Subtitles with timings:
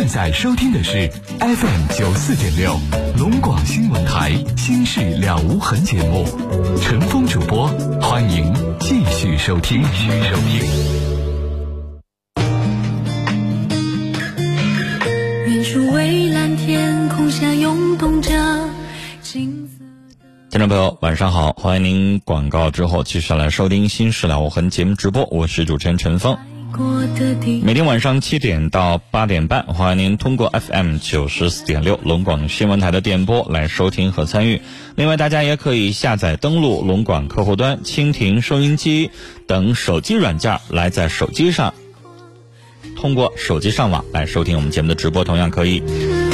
[0.00, 2.74] 正在收听的是 FM 九四点六
[3.18, 6.24] 龙广新闻台《心事了无痕》节目，
[6.80, 7.66] 陈峰主播，
[8.00, 8.50] 欢迎
[8.80, 9.82] 继续收听。
[9.82, 10.62] 继续收听。
[15.46, 18.32] 远处蔚蓝天空下涌动着
[19.20, 19.84] 金色。
[20.48, 26.38] 听众朋友，晚上好，欢迎您广告之后继续来收听《心事了无痕》节目直播，我是主持人陈峰。
[27.62, 34.60] 每天晚上七点到八点半，欢迎您通过 FM 九十四点六龙广新闻台的电波来收听和参与。
[34.96, 39.10] 另外，大家也可以下载登录龙广客户端、蜻蜓收音机
[39.46, 41.74] 等手机软件来在手机上
[42.96, 45.82] 通过手机上网来收听我们节目的直播，同样可以。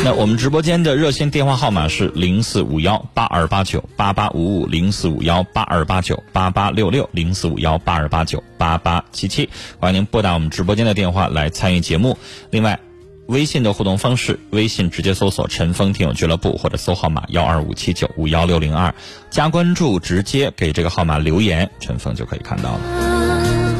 [0.06, 12.16] 那我们直播间的热线电话号码是零四五幺八二八九八八五五零四五幺八二八九八八六六零四五幺八二八九八八七七，欢迎您拨打我们直播间的电话来参与节目。
[12.52, 12.78] 另外，
[13.26, 18.94] 微信的互动方式，微信直接搜索“陈峰听友俱乐部”或者搜号码幺二五七九五幺六零二，
[19.28, 23.15] 加关注，直接给这个号码留言，陈峰就可以看到了。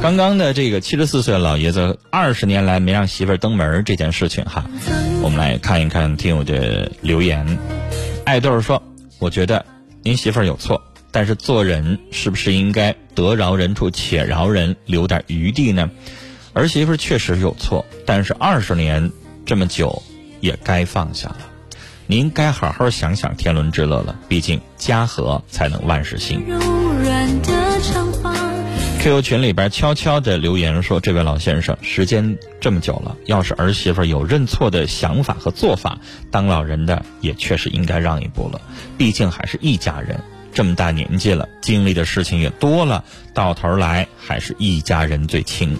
[0.02, 4.64] 刚刚的这个七十四岁的老爷子，二十年来没让媳妇儿登门这件事情哈，
[5.20, 7.58] 我们来看一看听友的留言。
[8.24, 8.80] 爱豆说
[9.18, 9.64] ：“我觉得
[10.02, 10.80] 您媳妇儿有错，
[11.10, 15.90] 但是做人是不是应该得饶人处且饶人，留点余地呢？
[16.52, 19.10] 儿媳妇确实有错，但是二十年
[19.44, 20.02] 这么久，
[20.40, 21.38] 也该放下了。
[22.06, 26.44] 您该好好想想天伦之乐了，毕竟家和才能万事兴。”
[29.06, 38.60] QQ 群里边悄悄的留言说：“这位老先生，时间这么久了，要是儿媳妇有认错的想法和做法，当老人的也确实应该让一步了。
[38.98, 40.20] 毕竟还是一家人，
[40.52, 45.78] 这么大年纪了，经历的事情也多了，到头来还是一家人最亲了。”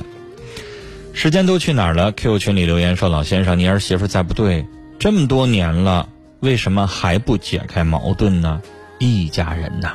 [1.13, 4.65] 时间都去哪儿了？QQ 群里留言说：“老先生，你儿媳妇再不对，
[5.01, 8.63] 这么多年了，为什么还不解开矛盾呢？
[9.01, 9.95] 一家人呐。”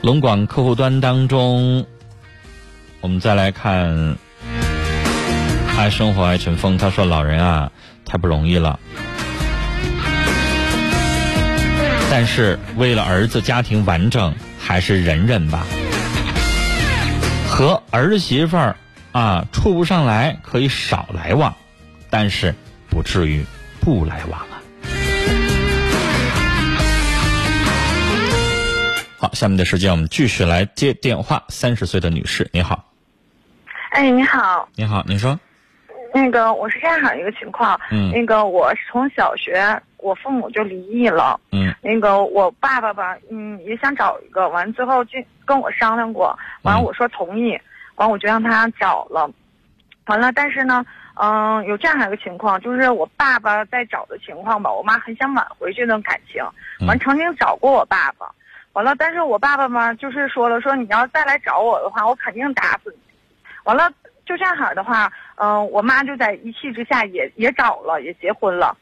[0.00, 1.84] 龙广客户端当中，
[3.00, 4.16] 我们再来看
[5.76, 7.72] 爱生活爱陈峰，他说：“老人啊，
[8.04, 8.78] 太不容易了，
[12.10, 15.66] 但是为了儿子家庭完整，还是忍忍吧。
[17.48, 18.76] 和儿媳妇儿
[19.10, 21.54] 啊处不上来，可以少来往，
[22.08, 22.54] 但是
[22.88, 23.44] 不至于
[23.80, 24.57] 不来往啊。”
[29.28, 31.42] 好，下面的时间我们继续来接电话。
[31.48, 32.82] 三十岁的女士，你好，
[33.90, 35.38] 哎，你好，你好，你说，
[36.14, 38.10] 那个我是这样一个情况，嗯。
[38.10, 41.74] 那个我是从小学我父母就离异了，嗯。
[41.82, 47.60] 那个我爸爸吧，嗯，也想找一个，完最后就跟我商量过，完我说同意，
[47.96, 49.30] 完我就让他找了，
[50.06, 50.82] 完了，但是呢，
[51.16, 56.42] 嗯、有这样一个情况，就是我爸爸在找的情况吧，我妈很想挽回这段感情，
[56.86, 57.00] 完嗯。
[57.00, 58.26] 曾经找过我爸爸，
[58.74, 63.00] 完了，但是我爸爸嘛，就是说了，说你要再来找我的话，我肯定打死你。
[63.64, 63.90] 完了，
[64.24, 68.76] 就这样式儿的话，嗯、我妈就在一气之下也也找了，也结婚了。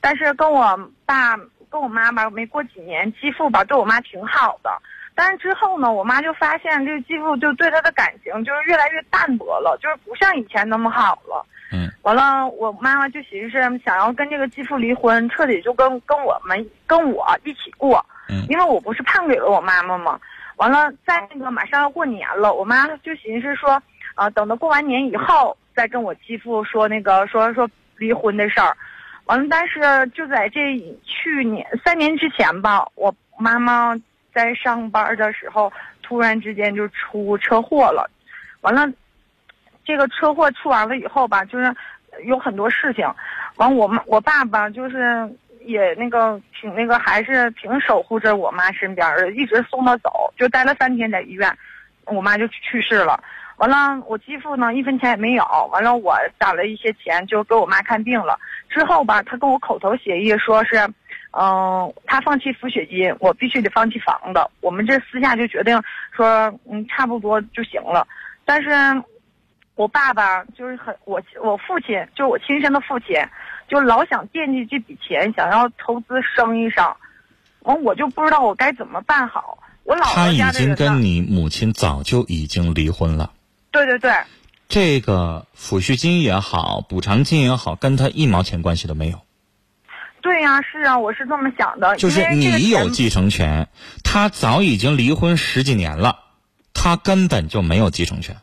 [0.00, 1.36] 但是跟我爸
[1.70, 4.70] 跟我妈吧，没过几年，继父吧对我妈挺好的。
[5.14, 11.44] 但是之后呢，我妈就发现这个继父就对她的感情就是越来越淡薄了，就是不像以前那么好了。
[11.74, 18.04] 嗯完了，我妈妈就寻思想要跟这个继父离婚，彻底就跟跟我们跟我一起过。
[18.48, 20.18] 因为我不是判给了我妈妈嘛，
[20.56, 23.82] 完了，在那个马上要过年了，我妈就寻思说，
[24.14, 28.76] 啊、等到过完年以后再跟我继父说那个说说离婚的事儿，
[29.24, 29.80] 完了，但是
[30.14, 33.94] 就在这去年三年之前吧，我妈妈
[34.34, 35.72] 在上班的时候
[36.02, 38.08] 突然之间就出车祸了，
[38.60, 38.90] 完了，
[39.84, 41.74] 这个车祸出完了以后吧，就是
[42.24, 43.06] 有很多事情，
[43.56, 45.30] 完我妈我爸爸就是
[45.64, 51.50] 也那个挺那个还是挺守护着我妈身边的，一直送她走，就待了三天在医院，
[52.06, 53.22] 我妈就去世了。
[53.58, 58.38] 完了，我继父呢一分钱也没有，完了我攒了一些钱就给我妈看病了。
[58.68, 60.76] 之后吧，他跟我口头协议说是，
[61.38, 64.40] 嗯、他放弃抚恤金，我必须得放弃房子。
[64.60, 66.26] 我们这私下就决定说，
[66.68, 68.06] 嗯，差不多就行了。
[68.44, 68.70] 但是，
[69.76, 73.16] 我爸爸就是很我我父亲，就是我亲生的父亲，
[73.72, 76.94] 就老想惦记这笔钱，想要投资生意上。
[77.60, 79.56] 完，我就不知道我该怎么办好。
[79.84, 80.36] 我姥他已？
[80.52, 83.32] 经跟你母亲早就已经离婚了。
[83.70, 84.12] 对对对，
[84.68, 89.18] 这个抚恤金也好，补偿金也好，跟他一毛钱关系都没有。
[90.20, 91.96] 对呀、是啊，我是这么想的。
[91.96, 93.68] 就是你有继承权，
[94.04, 96.18] 他早已经离婚十几年了，
[96.74, 98.36] 他根本就没有继承权。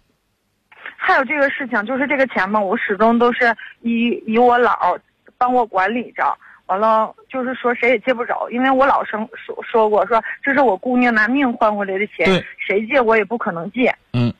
[0.97, 4.99] 还有这个事情，就是这个钱嘛，我始终都是以以我姥
[5.39, 6.37] 帮我管理着。
[6.67, 13.95] 完了，就是说谁也借不着，因为我老生说说过，说这是我姑娘拿命换回来的钱，谁借我也不可能借。
[14.13, 14.31] 嗯，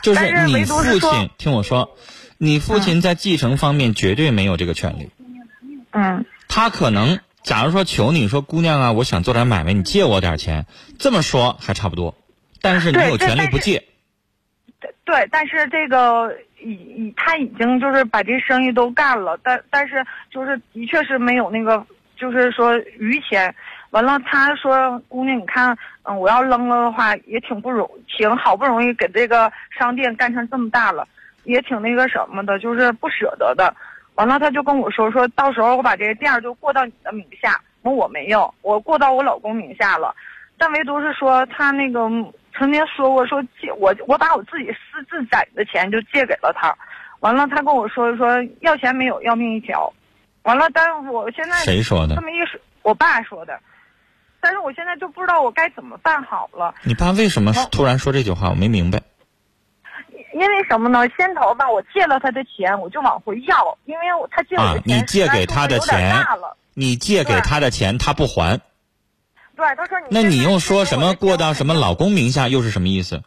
[0.00, 1.94] 就是你父亲，听我说，
[2.38, 5.10] 你父亲在继承方面绝对没有这个权利。
[5.92, 10.64] 嗯他可能，假如说求你说姑娘啊，我想做点买卖，你借我点钱，
[10.98, 12.14] 这么说还差不多，
[12.62, 13.84] 但是你有权利不借。
[15.04, 21.84] 对，但是这个已已他已经就是把这生意都干了，但但是就是的确是没有那个，
[22.16, 23.54] 就是说余钱。
[23.90, 31.06] 完了，他说姑娘，你看，嗯，我要扔了的话也挺不容，挺好不容易给这个商店干成这么大了，
[31.42, 33.74] 也挺那个什么的，就是不舍得的。
[34.14, 37.60] 完了，他就跟我说，说到时候我把这个店就过到你的名下。
[37.82, 40.14] 我我没有，我过到我老公名下了，
[40.58, 42.08] 但唯独是说他那个
[42.56, 46.76] 曾经说过，说借我我把我自己私自攒的钱就借给了他。
[47.20, 48.28] 完了，他跟我说说
[48.60, 49.92] 要钱没有，要命一条。
[50.42, 52.22] 完了，但是我现在谁说的这？
[52.22, 53.58] 么一说，我爸说的。
[54.40, 58.48] 但是我现在就不知道我该怎么办好了，你爸为什么哦突然说这句话？
[58.48, 59.02] 我没明白。
[60.32, 61.00] 因为什么呢？
[61.10, 66.24] 先头吧，我借了他的钱，我就往回要，因为我他借我啊的，钱，你借给他的钱
[66.72, 68.60] 你借给他的钱他不还，
[69.60, 73.22] 对，他说你那你又说什么过到什么老公名下，又是什么意思？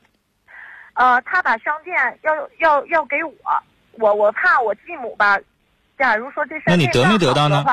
[0.96, 3.34] 呃，他把商店要要要给我，
[4.00, 5.38] 我我怕我继母吧，
[5.96, 7.64] 假如说这商店那你得没得到呢？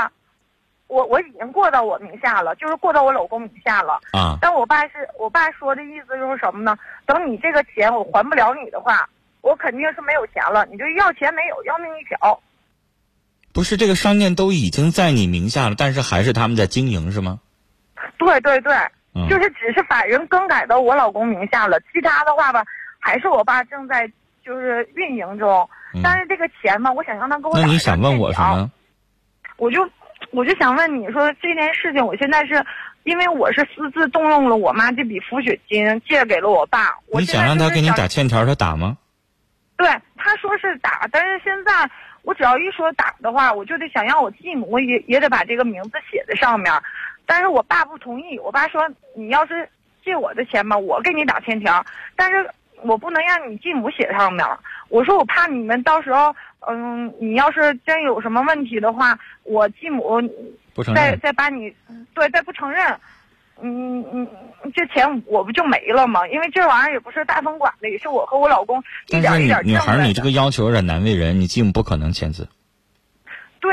[0.88, 3.98] 我我已经过到我名下了，就是过到我老公名下了。
[4.12, 6.76] 啊，但我爸是我爸说的意思就是什么呢？
[7.06, 9.08] 等你这个钱我还不了你的话，
[9.40, 12.38] 我肯定是没有钱了，你就要钱没有，要命一条。
[13.54, 17.40] 不是这个商店都已经在你名下了，但是还是他们在经营是吗？
[18.20, 18.72] 对对对，
[19.14, 22.62] 嗯就是只是法人更改到我老公名下了，其他的话吧，
[23.00, 24.08] 还是我爸正在
[24.44, 25.68] 就是运营中。
[25.92, 28.70] 嗯但是这个钱嘛，我想让他给我那打那你想问我什么？
[29.56, 29.90] 我就
[30.30, 32.64] 我就想问你说这件事情，我现在是
[33.02, 36.96] 因为我是私自动用了我妈这笔抚恤金，借给了我爸。
[37.08, 38.96] 我你想让他给你打欠条，他打吗？
[39.76, 41.72] 对，他说是打，但是现在
[42.22, 46.72] 我只要一说打的话，我就得想让我继母也也得把这个名字写在上面，
[47.30, 48.82] 但是我爸不同意，我爸说
[49.14, 49.68] 你要是
[50.04, 51.86] 借我的钱吧，我给你打欠条，
[52.16, 52.50] 但是
[52.82, 54.44] 我不能让你继母写上面。
[54.88, 56.34] 我说我怕你们到时候，
[56.66, 60.28] 嗯，你要是真有什么问题的话，我继母再
[60.74, 61.20] 不承认。
[61.20, 61.72] 再把你，
[62.14, 62.84] 对，再不承认，
[63.62, 64.28] 嗯嗯，
[64.74, 66.26] 这钱我不就没了吗？
[66.26, 72.48] 因为这玩意儿也不是大风管的，也是我和我老公一但是点一点女女孩你这个要求有点难为人，你继母不可能签字，
[73.60, 73.70] 对，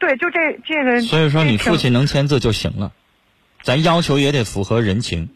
[0.00, 1.00] 对，就这这个。
[1.02, 2.90] 所以说你父亲能签字就行了，
[3.62, 5.28] 咱要求也得符合人情。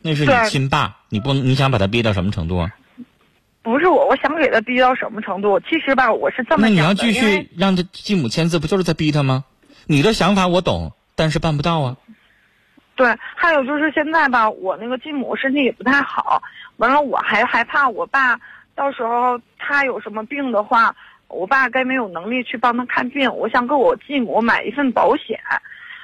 [0.00, 2.72] 那是你亲爸，你不能你想把他逼到什么程度啊？
[3.62, 5.60] 不是我，我想给他逼到什么程度？
[5.60, 9.44] 其实吧，我是这么那你要继续让他继母签字，不就是在逼他吗？
[9.86, 11.96] 你的想法我懂，但是办不到啊。
[12.96, 16.42] 对，还有就是现在吧，我那个继母身体也不太好，
[16.78, 18.40] 完了我还害怕我爸
[18.74, 20.96] 到时候他有什么病的话，
[21.32, 25.40] 我爸该没有能力去帮他看病，我想给我继母买一份保险。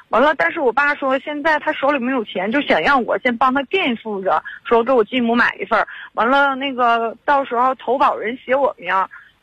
[0.09, 5.87] 完了，但是我爸说现在他手里没有钱，就想让我先帮他垫付着，说给我继母买一份。
[6.15, 8.95] 完了，那个到时候投保人写我名，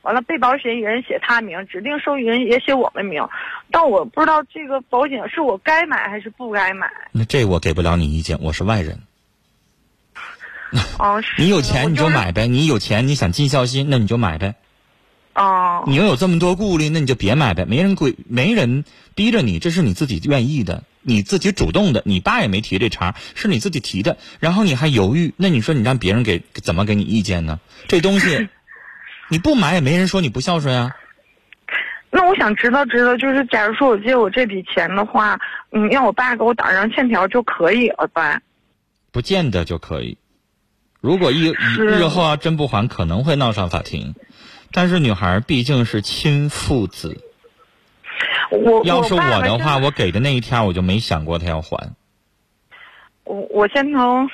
[0.02, 3.24] 完了被保险人写他名，指定受益人也写我们名。
[3.70, 6.92] 但我不知道这个保险是我该买还是不该买。
[7.12, 9.00] 那这我给不了你意见，我是外人。
[10.98, 14.56] 哦， 是你有钱你就买呗，你有钱你想尽孝心，那你就买呗。
[15.36, 17.66] 哦，你又有这么多顾虑，那你就别买呗。
[17.66, 22.02] 没人规，没人逼着你，这是你自己愿意的，你自己主动的。
[22.06, 24.18] 你爸也没提这茬，是你自己提的。
[24.40, 27.60] 然后你还犹豫，那你说你让别人给怎么给你意见呢？
[27.88, 28.48] 这东西
[29.30, 30.96] 你不买也没人说你不孝顺啊。
[32.12, 35.38] 那我想知道知道，就是假如说我借我这笔钱的话，
[35.72, 38.42] 嗯，让我爸给我打上欠条就可以了呗？
[39.12, 40.18] 不见得就可以。
[41.02, 44.16] 如果一日后要真不还，可能会闹上法庭。
[44.76, 47.18] 但是女孩毕竟是亲父子，
[48.52, 51.94] 我要是我的话，我给的那一天我就没想过他要还。
[53.24, 54.28] 我我先从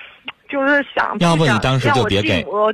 [0.50, 2.74] 就是想，要不你当时就别给继母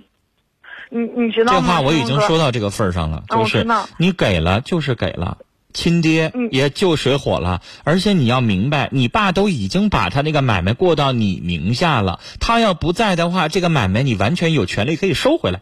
[0.89, 1.61] 你你知道这？
[1.61, 5.39] 话我已经说到这个份儿上了，哦就是你给了就是给了，
[5.73, 6.47] 亲爹嗯。
[6.53, 15.59] 也救水火了，而且你要明白，你爸都已经把他那个买卖过到你名下了，他要不在的话，这个买卖你完全有权利可以收回来，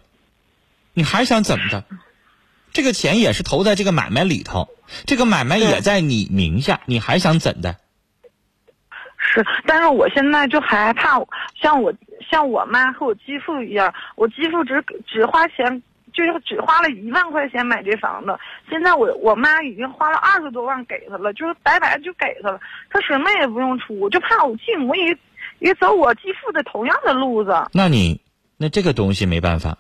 [0.96, 1.84] 你还想怎么着？
[2.74, 4.68] 这个钱也是投在这个买卖里头，
[5.06, 7.76] 这个买卖也在你名下，你还想怎的？
[9.18, 11.20] 是，但是我现在就害怕，
[11.62, 11.94] 像我
[12.30, 15.82] 像我妈和我继父一样，我继父只只花钱
[16.14, 18.38] 就是只花了一万块钱买这房子，
[18.70, 22.60] 现在我我妈已经花了二十多万给他了，就是白白就给他了，
[22.90, 25.18] 他什么也不用出，我就怕我继母也
[25.60, 27.54] 也走我继父的同样的路子。
[27.74, 28.22] 那你
[28.58, 29.78] 那这个东西没办法，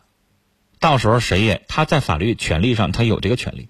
[0.85, 3.69] 到时候谁也他在法律权利上他有这个权利。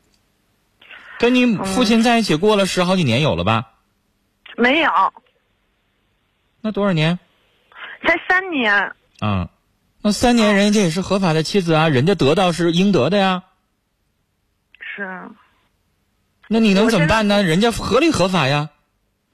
[1.18, 3.72] 跟你父亲在一起过了十好几年有了吧？
[4.58, 4.92] 没有，
[6.60, 7.18] 那多少年？
[8.06, 8.92] 才三年。
[9.22, 9.48] 嗯，
[10.02, 13.44] 那三年人家也是合法的妻子啊，人家得到是应得的呀。
[14.82, 15.30] 是啊。
[16.50, 17.44] 那你能怎么办呢？
[17.44, 18.72] 人家合理合法呀，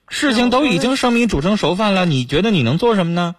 [0.07, 3.35] 事情都已经生米煮成熟饭了，你觉得你能做什么呢？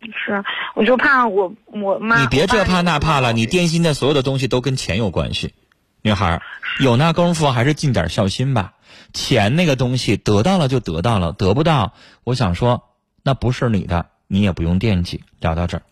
[0.00, 2.20] 是，我就怕我我妈。
[2.20, 5.54] 你别这怕那怕了，你担心的所有的东西都跟钱有关系。
[6.02, 6.40] 女孩
[6.80, 8.74] 有那功夫还是尽点孝心吧。
[9.12, 12.84] 钱那个东西得到了就得到了，得不到，我想说
[13.22, 15.22] 那不是你的，你也不用惦记。
[15.40, 15.82] 聊到这儿。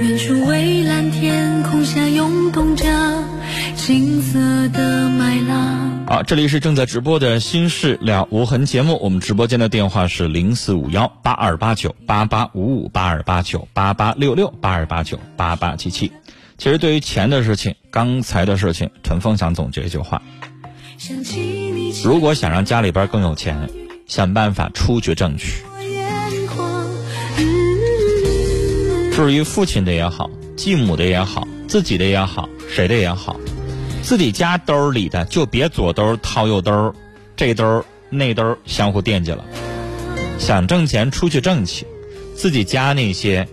[0.00, 2.84] 远处蔚蓝天空下涌动着
[3.76, 6.04] 金色的麦浪。
[6.08, 16.10] 好，这里是正在直播的《心事了无痕》节目，我们直播间的电话是零四五幺八二八九八八五五八二八九八八六六八二八九八八七七。
[16.58, 20.20] 其实对于钱的事情，刚才的事情，陈峰想总结一句话：
[22.02, 23.70] 如果想让家里边更有钱，
[24.08, 25.62] 想办法出去挣去。
[29.12, 30.30] 至于父亲的也好，
[30.60, 33.34] 继母的也好，自己的也好，谁的也好，
[34.02, 36.94] 自己家兜里的就别左兜掏右兜，
[37.34, 39.42] 这兜那兜相互惦记了。
[40.38, 41.86] 想挣钱出去挣去，
[42.36, 43.48] 自己家那些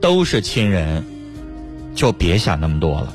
[0.00, 1.04] 都是亲人。
[1.94, 3.12] 就别想那么多了。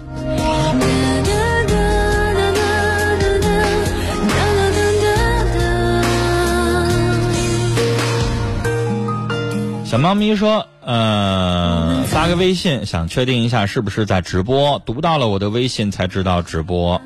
[9.87, 14.81] 小猫咪说：“呃，发个微信，想确定一下是不是在直播。
[14.85, 17.01] 读到了我的微信才知道直播。”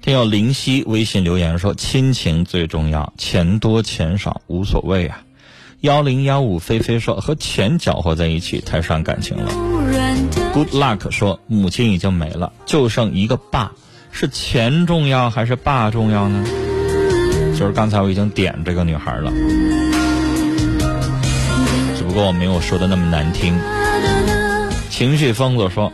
[0.00, 5.22] 听友林夕微信留言说：“亲情最重要，钱多钱少无所谓啊。”
[5.82, 9.50] 幺零幺五菲菲说：“和钱搅和在一起太伤感情了。
[10.54, 13.72] ”Good luck 说：“母亲已经没了，就剩一个爸，
[14.12, 16.44] 是钱重要还是爸重要呢？”
[17.58, 19.30] 就是刚才我已经点这个女孩了，
[21.96, 23.58] 只不过我没有说的那么难听。
[24.88, 25.92] 情绪疯子说：“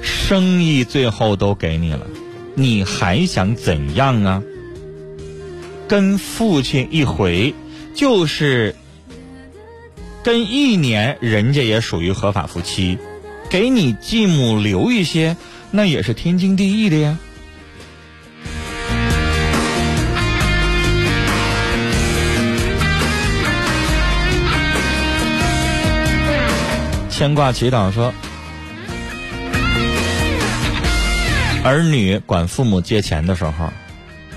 [0.00, 2.06] 生意最后都给你了。”
[2.54, 4.42] 你还想怎样啊？
[5.88, 7.54] 跟父亲一回，
[7.94, 8.76] 就是
[10.22, 12.98] 跟一年，人家也属于合法夫妻，
[13.48, 15.36] 给你继母留一些，
[15.70, 17.18] 那也是天经地义的呀。
[27.22, 28.12] 牵挂祈祷说。
[31.62, 33.72] 儿女管父母借钱的时候，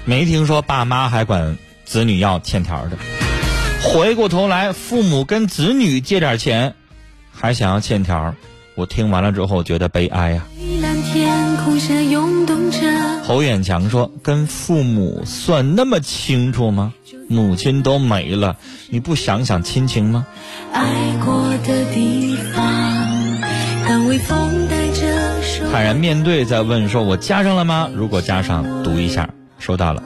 [0.06, 2.98] 没听说爸妈还管子女要欠条的。
[3.82, 6.76] 回过头来，父母跟子女借点钱，
[7.34, 8.36] 还想要欠条，
[8.76, 10.46] 我听完了之后觉得悲哀呀。
[13.28, 16.94] 侯远强说：“跟父母算那么清楚吗？
[17.28, 18.58] 母亲都没了，
[18.90, 20.28] 你不想想亲情吗？”
[20.72, 20.84] 爱
[21.26, 23.42] 过的地方，
[23.88, 25.72] 当微风带着。
[25.72, 29.28] 坦然面对，再问说：“我加上了吗？”如果加上，读一下，
[29.58, 30.04] 收到了。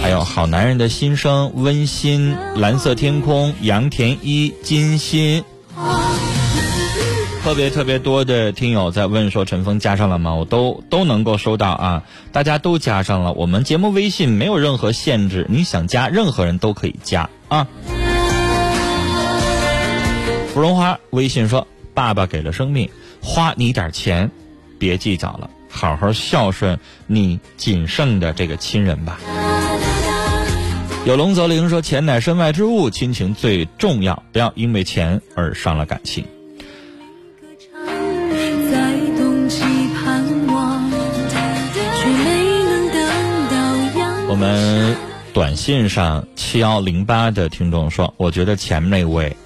[0.00, 5.44] 还有好男人的心声，温馨，蓝色天空，杨田一，金鑫，
[7.42, 13.32] 特别特别多的听友在问说：“陈峰加上了吗？”我都都能够收到啊，大家都加上了。
[13.32, 17.66] 我们节目微信没有任何限制，你想加任何人都可以加啊。
[20.52, 22.90] 芙蓉花微信说：“爸爸给了生命，
[23.22, 24.30] 花你点钱。”
[24.78, 29.18] 别计较了，好好孝顺你仅剩的这个亲人吧。
[31.06, 36.24] 有龙则灵说：“钱乃身外之物，亲情最重要，不要因为钱而伤了感情。”
[44.40, 44.96] 我们
[45.32, 49.36] 短信上七幺零八的听众说：“我觉得前面那位。”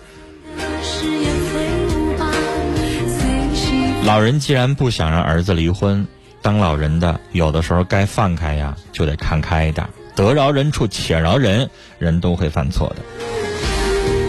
[4.05, 6.07] 老人既然不想让儿子离婚，
[6.43, 9.89] 当老人的有的时候该放开呀，就得看开一点。
[10.15, 12.97] 得饶人处且饶人，人都会犯错的。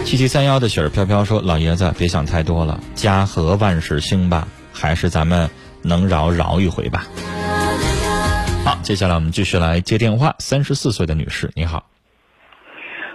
[0.06, 5.50] 七七三幺的雪儿飘飘说：“老爷子别想太多了，家和万事兴吧，还是咱们
[5.82, 7.06] 能饶饶一回吧。”
[8.84, 10.36] 好，接下来我们继续来接电话。
[10.40, 11.86] 三十四岁的女士，你好。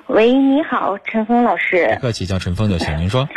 [0.06, 1.94] 喂，你好，陈峰老师。
[1.96, 2.96] 不客气，叫陈峰就行。
[2.96, 3.28] 您说，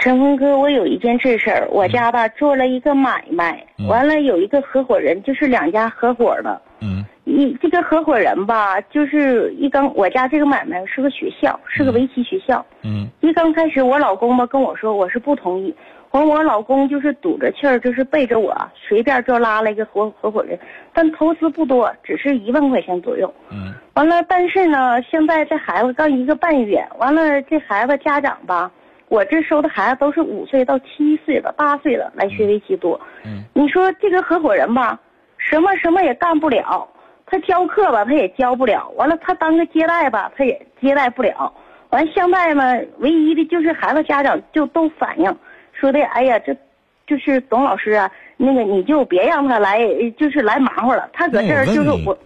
[0.00, 6.60] 陈峰哥，我有一件这事儿，我家吧做了一个买卖，嗯完了有一个合伙人，就是两家合伙的。
[6.80, 12.66] 嗯一这个合伙人吧，就是一刚我家这个买卖是个学校，是个围棋学校。
[12.82, 15.72] 嗯一刚开始，我老公吧跟我说我是不同意，
[16.18, 20.58] 完我老公就是赌着气儿，就是背着我随便就拉了一个合合伙人，
[20.92, 23.32] 但投资不多，只是一万块钱左右。
[23.50, 28.68] 嗯完了，但是呢，现在这孩子刚一个半月，完了这孩子家长吧，
[29.08, 33.00] 我这收的孩子都是五岁到七岁了、八岁了来学围棋多。
[33.24, 34.98] 嗯你说这个合伙人吧，
[35.36, 36.88] 什么什么也干不了，
[37.26, 41.52] 他教课吧他也教不了，完了他当个接待吧他也接待不了，
[41.90, 45.36] 完现在呢，唯一的就是孩子家长就都反映
[45.78, 46.56] 说的，哎呀这。
[47.06, 49.78] 就是董老师啊，那个你就别让他来，
[50.18, 51.08] 就是来忙活了。
[51.14, 52.18] 他搁这儿就是我，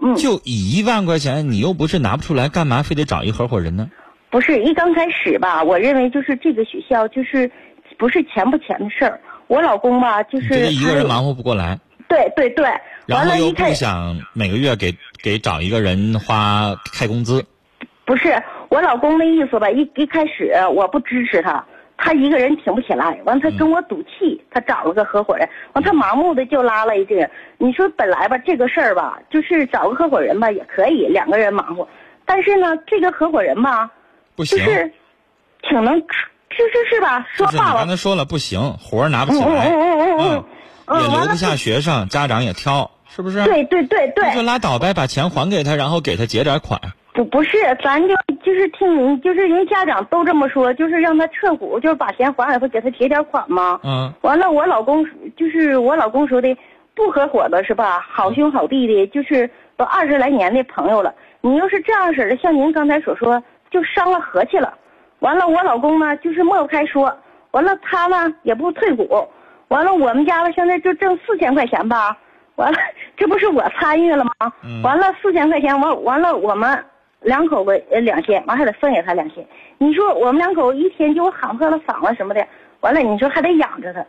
[0.00, 3.88] 嗯，就一万块钱，你又不是拿不出来，干嘛非得找一合伙人呢？
[4.30, 7.48] 不是一刚开始吧，我认为就是这个学校就是
[7.96, 9.20] 不是钱不钱的事儿。
[9.46, 12.66] 我老公吧，就是一个人忙活不过来，对对对，
[13.06, 17.44] 然后又不想每个月给给找一个人花开工资，
[18.04, 19.70] 不是我老公的意思吧？
[19.70, 21.64] 一一开始我不支持他，
[21.96, 27.30] 他一个人挺不起来，完他跟我赌气，他找了个合伙人，完他盲目的就拉了一个。
[27.58, 31.88] 你说本来吧，这个事儿吧，就是找个合伙人吧也可以，两个人忙活，
[32.24, 33.90] 但是呢，这个合伙人吧，
[34.34, 34.58] 不行。
[34.58, 34.92] 就是
[35.62, 36.06] 挺能，就
[36.72, 37.26] 是是吧？
[37.32, 40.44] 说话吧刚才说了不行，活儿拿不起来，嗯嗯嗯
[40.86, 43.42] 嗯，也留不下学生，家长也挑，是不是？
[43.44, 46.80] 对对对对那，就拉倒呗，把钱还给他，然后给他结点款。
[47.14, 53.78] 不不是，咱就就是听人，就是人家长都这么说，就是让他撤股，就是把钱还给他，给他结点款嘛。
[53.84, 55.06] 嗯完了，我老公
[55.36, 56.56] 就是我老公说的，
[56.92, 58.00] 不合伙的是吧？
[58.00, 61.14] 好兄好弟的，就是都二十来年的朋友了。
[61.40, 63.40] 你要是这样式的，像您刚才所说，
[63.70, 64.74] 就伤了和气了。
[65.20, 67.16] 完了，我老公呢就是抹不开说，
[67.52, 69.24] 完了他呢也不退股，
[69.68, 72.16] 完了我们家吧现在就挣四千块钱吧，
[72.56, 72.78] 完了
[73.16, 74.32] 这不是我参与了吗？
[74.64, 76.84] 嗯完了四千块钱，完完了我们
[77.24, 79.44] 两口子呃两千，完还得分给他两千。
[79.78, 82.46] 你说我们两口一天就喊破了嗓子什么的，
[82.80, 84.06] 完了你说还得养着他，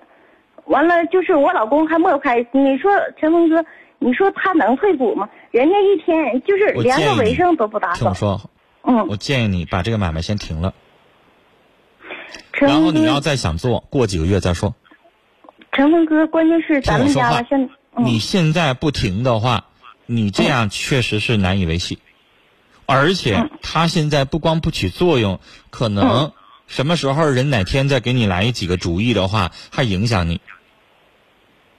[0.66, 2.46] 完了就是我老公还抹不开。
[2.52, 3.66] 你说陈峰哥，
[4.00, 5.30] 你说他能退股吗？
[5.52, 8.14] 人家一天就是连个卫生都不打扫听我。
[8.14, 8.42] 说，
[8.84, 10.74] 嗯，我建议你把这个买卖先停了，
[12.54, 14.76] 然后你要再想做，过几个月再说。
[15.72, 19.66] 陈峰哥，关键是咱们家吧现，嗯你现在不停的话，
[20.06, 22.00] 你这样确实是难以维系，
[22.86, 26.32] 而且他现在不光不起作用，可能
[26.68, 30.42] 什么时候人哪天再给你来几个主意的话，还影响你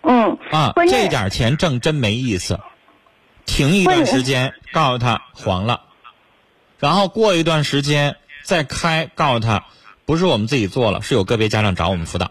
[0.02, 0.72] 嗯啊。
[0.88, 2.60] 这点钱挣真没意思，
[3.44, 5.82] 停一段时间，告诉他黄了，
[6.78, 9.64] 然后过一段时间再开，告诉他
[10.04, 12.30] 不是我们自己做了，是有个别家长找我们辅导。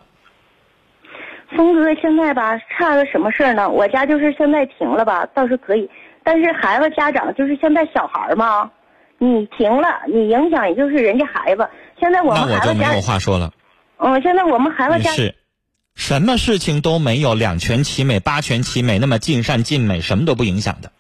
[1.55, 3.69] 峰哥现在吧差个什么事儿呢？
[3.69, 5.89] 我家就是现在停了吧，倒是可以，
[6.25, 8.71] 但是孩子家长就是现在小孩儿嘛，
[9.19, 11.69] 你停了，你影响也就是人家孩子。
[11.99, 13.53] 现在我那们孩子家我就没有，话说了。
[13.97, 15.35] 嗯，现在我们孩子家，女士，
[15.93, 20.91] 什么事情都没有两全其美、八全其美，那么尽善尽美，什么都不影响的。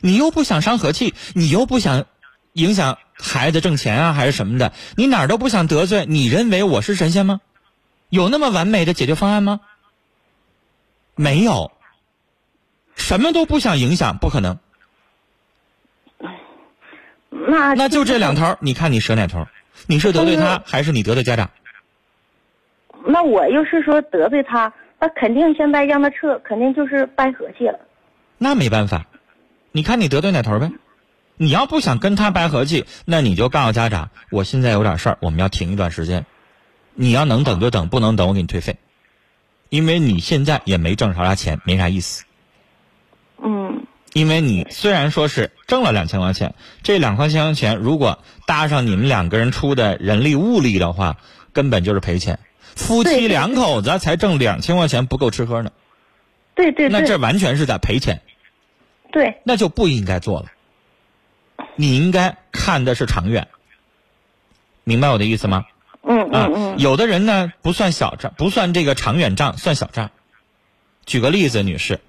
[0.00, 2.04] 你又不想伤和气，你又不想
[2.52, 6.06] 影响孩子挣钱啊，还是什么的，你哪儿都不想得罪。
[6.08, 7.40] 你认为我是神仙吗？
[8.08, 9.60] 有那么完美的解决方案吗？
[11.14, 11.70] 没有，
[13.00, 14.58] 什么都不想影响，不可能。
[17.30, 19.48] 那那就这两头儿，你看你舍哪头儿？
[19.86, 21.50] 你是得罪他嗯，还是你得罪家长？
[23.06, 27.80] 那我要是说得罪他，那肯定现在让他撤，肯定就是掰和气了。
[28.36, 29.06] 那没办法，
[29.72, 30.70] 你看你得罪哪头呗？
[31.36, 36.26] 你要不想跟他掰和气，那你就告诉家长，我现在有点事儿，我们要停一段时间。
[36.94, 38.76] 你要能等就等，不能等我给你退费，
[39.70, 42.24] 因为你现在也没挣着啥钱，没啥意思。
[43.42, 51.16] 嗯因为你虽然说是挣了两千块钱，这两块钱钱如果搭上你们两个人出的人力物力的话，
[51.52, 52.40] 根本就是赔钱。
[52.74, 55.70] 夫妻两口子才挣两千块钱不够吃喝呢，
[56.54, 58.20] 对对那这完全是在赔钱。
[59.12, 60.46] 对，那就不应该做了。
[61.76, 63.48] 你应该看的是长远，
[64.84, 65.66] 明白我的意思吗？
[66.02, 70.10] 嗯啊嗯，嗯，有的人呢不算小账，不算这个长远账，算小账。
[71.06, 72.00] 举个例子，女士，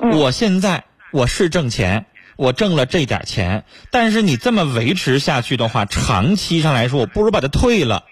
[0.00, 2.06] 嗯我现在我是挣钱，
[2.36, 8.04] 我挣了这点钱，但是你这么维持下去的话，长期上来说，我不如把它退了。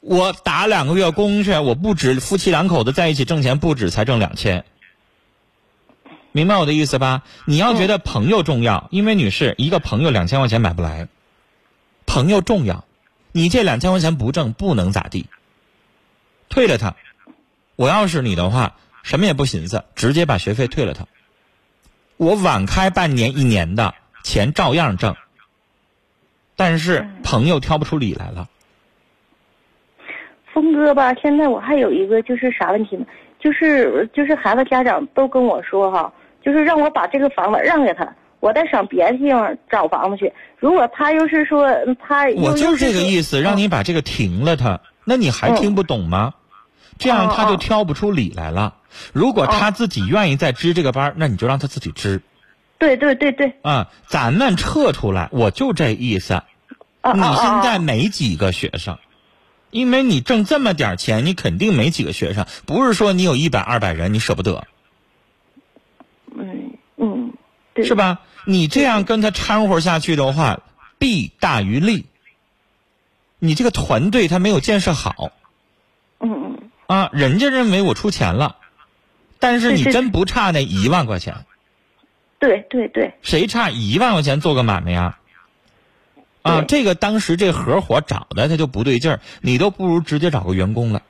[0.00, 4.64] 我打两个月工去，我不止夫妻两口子在一起挣钱，不止才挣两千。
[6.32, 7.22] 明白我的意思吧？
[7.44, 11.08] 你要觉得朋友重要，因为女士一个朋友两千块钱买不来，
[12.06, 12.84] 朋友重要，
[13.32, 15.26] 你这两千块钱不挣不能咋地，
[16.48, 16.96] 退了他。
[17.76, 21.06] 我要是你的话，什么也不寻思，直接把学费退了他。
[22.16, 25.16] 我晚开半年一年的钱照样挣，
[26.56, 28.48] 但是朋友挑不出理来了。
[30.52, 33.06] 峰哥吧，现在我还有一个就是啥问题呢？
[33.40, 36.12] 就是就是孩子家长都跟我说哈，
[36.44, 40.32] 就是让我把这个房子让给他，我再上别的地方找房子去。
[40.58, 46.34] 如果他要是说他，我就是这个意思，让你把这个停了他，那你还听不懂吗？
[46.98, 48.76] 这样他就挑不出理来了。
[49.12, 52.22] 如果他自己愿意再支这个班，那你就让他自己支。
[52.78, 53.54] 对对对对。
[53.62, 56.42] 啊，咱们撤出来，我就这意思。
[57.04, 58.98] 你现在没几个学生。
[59.70, 62.46] 因为你挣这么点钱，你肯定没几个学生。
[62.66, 64.66] 不是说你有一百二百人，你舍不得。
[66.36, 67.32] 嗯嗯，
[67.72, 68.20] 对是吧？
[68.44, 70.60] 你这样跟他掺和下去的话，
[70.98, 72.04] 弊大于利。
[73.38, 75.32] 你这个团队他没有建设好。
[76.20, 76.70] 嗯嗯。
[76.86, 78.56] 啊，人家认为我出钱了，
[79.42, 81.34] 但是你真不差那一万块钱。
[82.38, 83.14] 对对对。
[83.22, 85.18] 谁差一万块钱做个买卖呀？
[86.42, 91.02] 啊，这个当时这合伙找的他就不对劲儿，你都不如直接找个员工了。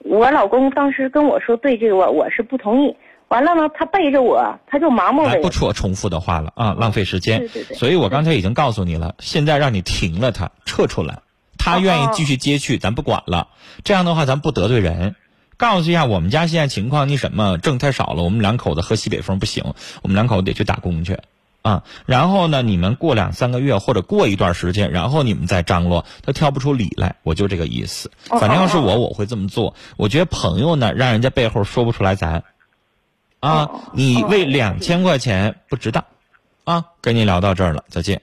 [0.00, 2.96] 我老公当时跟我说对这个，我是不同意。
[3.28, 5.40] 完了呢，他背着我，他就盲目的。
[5.40, 7.38] 不说重复的话了啊，浪费时间。
[7.40, 7.76] 对对对。
[7.76, 11.20] 所以我刚才已经告诉你了，现在让你停了他，撤出来。
[11.58, 13.48] 他愿意继续接去，咱不管了。
[13.84, 15.16] 这样的话，咱不得罪人。
[15.56, 21.18] 告诉一下我们家现在情况，你什么挣太少了，我们两口子喝西北风不行，我们两口子得去打工去。
[21.62, 22.62] 啊，然后呢？
[22.62, 28.12] 你们过两三个月或者过一段时间，然后你们再张罗，他挑不出理来，我就这个意思。
[28.28, 29.74] 反正要是我，我会这么做。
[29.96, 32.44] 我觉得朋友呢，让人家背后说不出来咱，
[33.40, 36.04] 啊，你为两千块钱不值当，
[36.62, 38.22] 啊，跟你聊到这儿了，再见。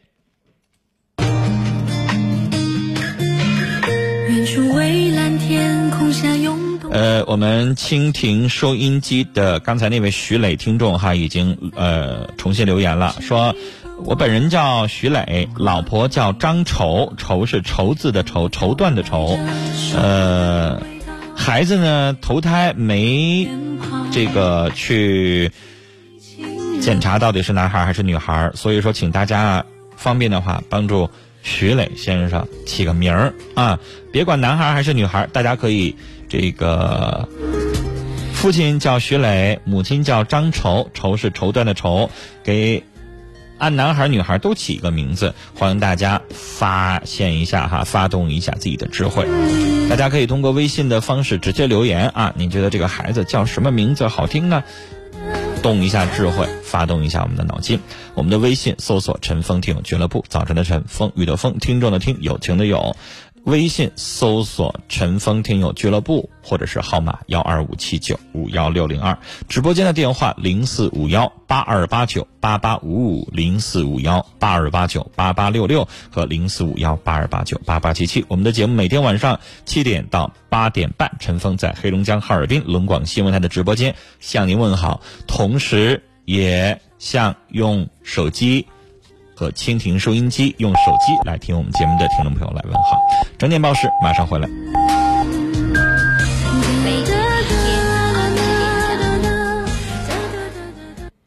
[6.94, 13.56] 呃，我们蜻蜓收音机的刚才那位徐磊听众哈，已经呃重新留言了，说
[14.06, 19.40] 我本人叫徐磊，老婆叫张绸，绸是绸字的绸，绸缎的绸，
[19.98, 20.80] 呃，
[21.36, 23.50] 孩子呢头胎没
[24.12, 25.52] 这个去
[26.80, 29.66] 检查到底是男孩还是女孩，所以说请大家
[29.98, 31.10] 方便的话帮助
[31.42, 33.80] 徐磊先生起个名儿啊，
[34.12, 35.96] 别管男孩还是女孩，大家可以。
[36.34, 37.30] 这个
[38.34, 42.10] 父亲叫徐磊，母亲叫张绸，绸是绸缎的绸，
[42.44, 42.84] 给
[43.60, 49.28] 按男孩女孩都起一个名字，欢迎大家发现一下哈，发动一下自己的智慧。
[49.92, 54.64] 大家可以通过微信的方式直接留言啊，你觉得这个孩子叫什么名字好听呢？
[55.62, 57.80] 动一下智慧，发动一下我们的脑筋。
[58.16, 62.98] 我们的微信搜索“陈峰听友俱乐部”，早晨的晨，风雨的风，听众的听，友情的友。
[63.46, 69.18] 微信搜索“陈峰听友俱乐部”或者是号码幺二五七九五幺六零二，
[69.50, 78.26] 直播间的电话零四五幺八二八九八八五五零四五幺八二八九八八六六和零四五幺八二八九八八七七。
[78.30, 88.68] 我们的节目每天晚上七点到八点半，陈峰在黑龙江哈尔滨龙广新闻台的直播间向您问好，同时也向用手机。
[89.36, 92.98] 和蜻蜓收音机用手机来听我们节目的听众朋友来问好，
[93.38, 94.48] 整点报时马上回来。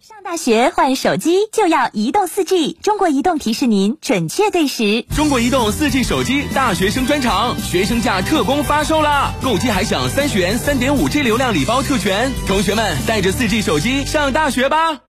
[0.01, 5.05] 上大学换手机就要移动四 G，中国移动提示您准确对时。
[5.15, 9.33] 中国移动四 G 手机大学生专场，学生价特供发售啦！
[9.43, 15.01] 购机还享三十元三点五 G 流量礼包特权，同学们带着四 G 手机上大学吧！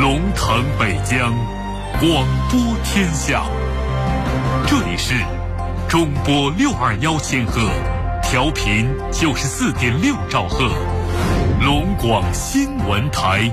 [0.00, 1.34] 龙腾北疆，
[1.98, 3.42] 广播天下。
[4.64, 5.12] 这里是
[5.88, 7.68] 中波六二幺千赫，
[8.22, 10.70] 调频九十四点六兆赫，
[11.60, 13.50] 龙广新闻台。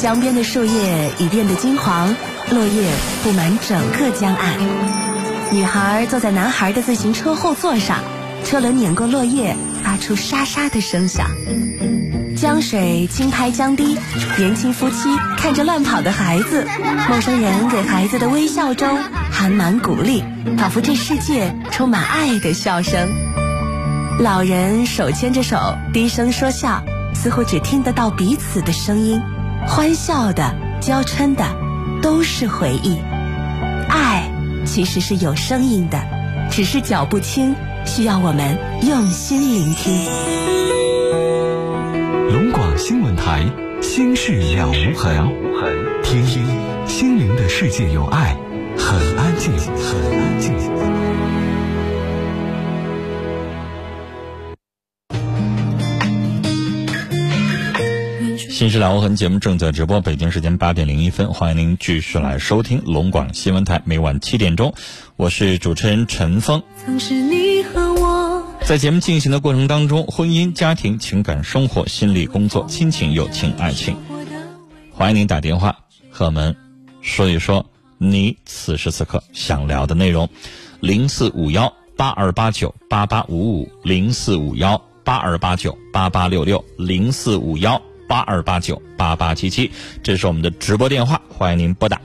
[0.00, 2.14] 江边的树叶已变得金黄。
[2.50, 2.90] 落叶
[3.22, 4.58] 布满整个江岸，
[5.52, 7.98] 女孩坐在男孩的自行车后座上，
[8.44, 11.26] 车轮碾过落叶，发出沙沙的声响。
[12.34, 13.98] 江水轻拍江堤，
[14.38, 16.66] 年轻夫妻看着乱跑的孩子，
[17.08, 18.98] 陌生人给孩子的微笑中
[19.30, 20.24] 含满鼓励，
[20.56, 23.06] 仿佛这世界充满爱的笑声。
[24.18, 26.82] 老人手牵着手，低声说笑，
[27.14, 29.20] 似乎只听得到彼此的声音，
[29.66, 31.44] 欢笑的，娇嗔的。
[32.02, 32.98] 都是回忆，
[33.90, 34.26] 爱
[34.64, 36.00] 其实是有声音的，
[36.50, 38.56] 只是脚步轻，需要我们
[38.88, 40.06] 用心聆听。
[42.32, 43.44] 龙广新闻台，
[43.82, 45.28] 心事了无痕，
[46.02, 46.42] 听听
[46.86, 48.34] 心灵的世界有爱，
[48.78, 50.99] 很安静，很安静。
[58.60, 64.74] 新时代无痕节目正在直播，北京时间八点零一分，欢迎您继续来收听龙广新闻台，每晚七点钟，
[65.16, 66.62] 我是主持人陈峰。
[66.84, 68.44] 曾是你和我。
[68.66, 73.96] 在节目进行的过程当中，婚姻、家庭、情感、生活、心理、工作、亲情、友情、爱情，
[74.92, 75.78] 欢迎您打电话
[76.10, 76.54] 和我们
[77.00, 77.64] 说一说
[77.96, 80.28] 你此时此刻想聊的内容，
[80.80, 89.70] 零四五幺八二八九八八五五，零四五幺八二八九八八六六，零四五幺八二八九八八七七，
[90.02, 91.96] 这是我们的直播电话，欢迎您拨打。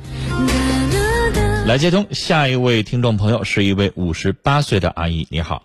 [1.65, 5.63] 来接通下一位听众朋友，是一位五十八岁的阿姨，你好。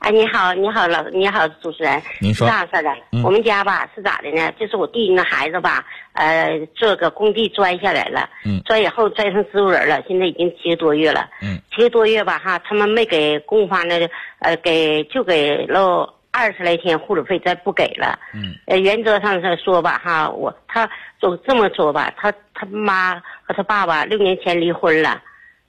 [0.00, 2.02] 哎，你好，你好，老你好，主持人。
[2.20, 4.52] 您说这样式的，嗯我们家吧是咋的呢？
[4.60, 5.82] 就是我弟弟那孩子吧，
[6.12, 13.96] 呃，这个工地钻下来了，嗯钻以后钻成植物人了，现在已经七个多月了，嗯，七个多月吧哈，他们没给供方呢，
[14.40, 20.88] 呃，给就给了二十来天护理费，再不给了，嗯，呃，原则上是说吧哈，我他
[21.20, 25.22] 就这么说吧，他他妈和他爸爸六年前离婚了，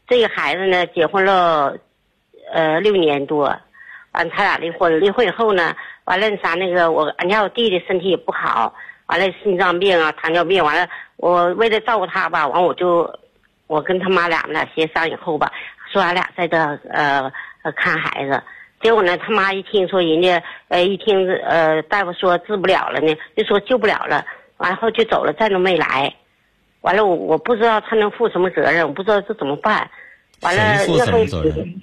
[0.08, 1.78] 这个孩子呢结婚了，
[2.54, 3.56] 呃，六年多。
[4.14, 8.72] 完，他俩离婚，离婚以后呢，完了那啥那个我，俺家我弟弟身体也不好，
[9.08, 13.12] 完了心脏病啊、糖尿病，完了我为了照顾他吧，完我就
[13.66, 15.52] 我跟他妈俩呢协商以后吧，
[15.92, 16.56] 说俺俩在这
[16.92, 17.30] 呃
[17.64, 18.40] 呃看孩子，
[18.84, 24.26] 结果呢他妈一听说人家呃一听呃大夫说治不了了呢，就说救不了了，
[24.58, 26.14] 完后就走了，再都没来，
[26.82, 29.90] 完了我我不知道他能负什么责任，我不知道这怎么办，
[30.42, 31.74] 完了谁负什么责任？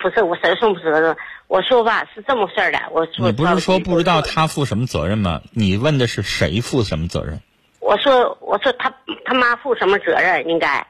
[0.00, 1.16] 不是我谁负责任？
[1.46, 5.40] 我说吧是这么事儿的，我说你不是说不知道他负什么责任吗？
[5.52, 7.40] 你问的是谁负什么责任？
[7.80, 8.92] 我说我说他
[9.24, 10.46] 他妈负什么责任？
[10.48, 10.86] 应该，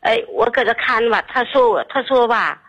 [0.00, 2.62] 哎，我搁这看着吧，他说我他说吧，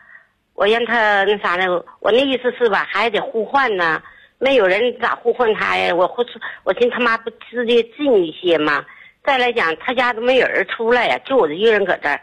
[0.58, 1.68] 我让他那啥呢？
[2.00, 4.02] 我那意思是吧，还得互换呢，
[4.40, 5.94] 没有人咋互换他呀？
[5.94, 6.26] 我或
[6.64, 8.84] 我寻他妈不直接近一些吗？
[9.24, 12.20] 再来讲，他家都没有人出来呀，就我一个人搁这儿，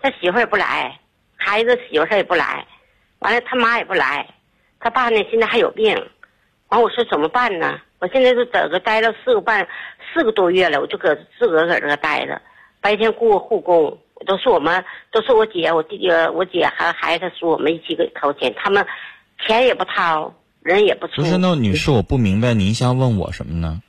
[0.00, 0.96] 他媳妇也不来，
[1.34, 2.64] 孩子媳妇儿也不来，
[3.18, 4.28] 完了他妈也不来，
[4.78, 5.92] 他爸呢现在还有病，
[6.68, 7.80] 完我说怎么办呢？
[7.98, 9.66] 我现在都在这待了四个半
[10.14, 12.40] 四个多月了，我就搁自个搁这待着，
[12.80, 18.86] 白天雇个护工，都是我们都是我姐、我弟弟、我姐还孩子说我们一起给掏钱，他们
[19.44, 21.22] 钱也不掏，人也不出。
[21.22, 23.82] 不是，那女士，我不明白您想问我什么呢？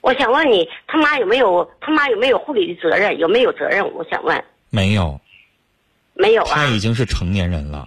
[0.00, 3.18] 我想问你，他妈有没有他妈有没有护理的责任？
[3.18, 3.92] 有没有责任？
[3.94, 5.20] 我想问，没有，
[6.14, 6.66] 没有啊他？
[6.68, 7.86] 已经是成年人了。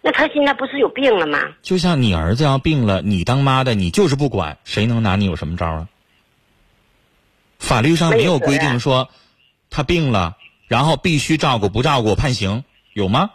[0.00, 1.38] 那他现在不是有病了吗？
[1.62, 5.88] 就像你儿子要病了，你当妈的你就是不管，谁能拿你有什么招啊？
[7.58, 9.08] 法律上没有规定说
[9.70, 10.36] 他病了，
[10.68, 13.30] 然后必须照顾，不照顾判刑，有吗？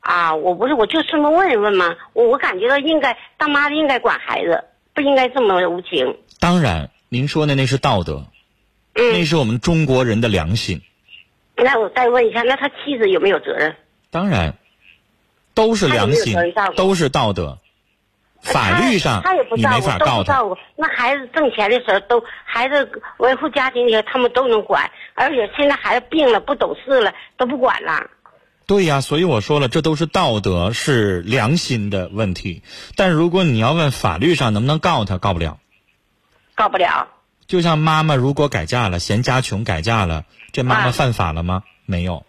[0.00, 1.96] 啊，我不是，我就这么问一问嘛。
[2.12, 6.16] 我我感觉到应该当妈的应该管孩子，不应该这么无情。
[6.38, 8.26] 当然，您说的那是道德，
[8.94, 10.82] 那嗯，是我们中国人的良心。
[11.56, 13.74] 那我再问一下，那他妻子有没有责任？
[14.10, 14.56] 当然，
[15.54, 16.36] 都是良心
[16.76, 17.58] 都是道德。
[18.52, 20.12] 法律上他他也不你照顾，没法告他。
[20.12, 20.56] 都不照顾。
[20.76, 28.10] 那孩子挣钱的时候都，孩子维护家庭里他们都能管，而且现在孩子病了不懂事了都不管了。
[28.66, 32.62] 对呀，所以我说了，这都是道德，是良心的问题。
[32.96, 35.58] 但如果你要问法律上能不能告他，告不了。
[36.54, 37.08] 告不了。
[37.46, 41.62] 就像妈妈如果改嫁了，嫌家穷改嫁了，这妈妈啊犯法了吗？
[41.84, 42.26] 没有，但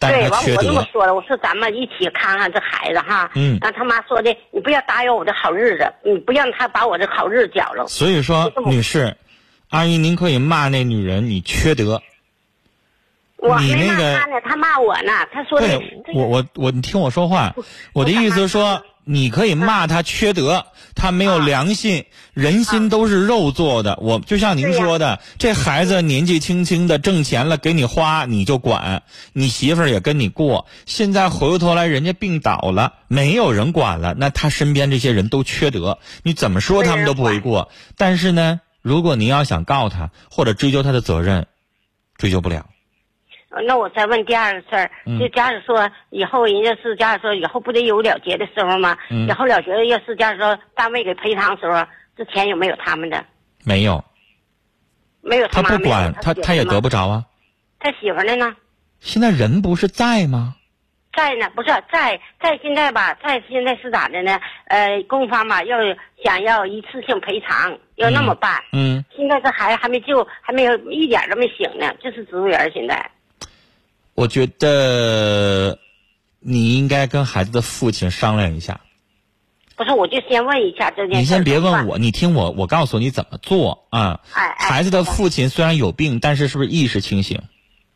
[0.00, 0.86] 对，完我这么。
[0.92, 3.30] 说了，我说咱们一起看看这孩子哈。
[3.34, 7.86] 嗯让他妈说的，你不要打扰我的好日子，你不让他把我的好日子搅了。
[7.88, 9.16] 所以说女士，
[9.70, 12.02] 阿姨，您可以骂那女人你缺德。
[13.36, 15.12] 我你没骂那个他呢，他骂我呢。
[15.32, 17.54] 他说的对，我我我，你听我说话，
[17.92, 23.98] 我的意思是说，你可以骂他缺德，他没有良心，人心都是肉做的。
[24.00, 37.68] 我就像您说的，这孩子年纪轻轻的挣钱了给你花你就管，你媳妇儿也跟你过，现在回过头来人家病倒了，没有人管了，那他身边这些人都缺德，你怎么说他们都不为过。
[37.96, 41.46] 但是呢，如果您要想告他或者追究他的责任，
[42.16, 42.66] 追究不了。
[43.62, 48.96] 那我再问第二个事儿，嗯就假如说以后人家是假如说以后不得有了结的时候吗？
[49.10, 51.86] 嗯以后了结要是假如说单位给赔偿的时候，
[52.16, 53.24] 这钱有没有他们的？
[53.64, 54.04] 没有，
[55.22, 57.24] 没有他不管，他他也得不着啊。
[57.78, 58.54] 他媳妇儿的呢？
[59.00, 60.54] 现在人不是在吗？
[61.16, 64.40] 在呢，不是在在现在吧，在现在是咋的呢？
[64.66, 65.78] 呃，公方吧要
[66.24, 68.60] 想要一次性赔偿，要那么办。
[68.72, 73.10] 嗯，现在这孩子还没救，还没有一点都没醒呢，就是植物人现在。
[74.14, 75.78] 我觉得
[76.40, 78.80] 你应该跟孩子的父亲商量一下。
[79.76, 81.20] 不是，我就先问一下这件事。
[81.20, 84.20] 你先别问我，你听我，我告诉你怎么做啊。
[84.32, 84.68] 哎哎。
[84.68, 87.42] 孩子的父亲虽然有病，但是是不是意识清醒？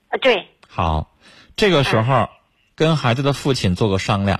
[0.08, 0.46] 啊，对。
[0.66, 1.10] 好，
[1.56, 2.28] 这个时候。
[2.74, 4.38] 跟孩子的父亲做个商量，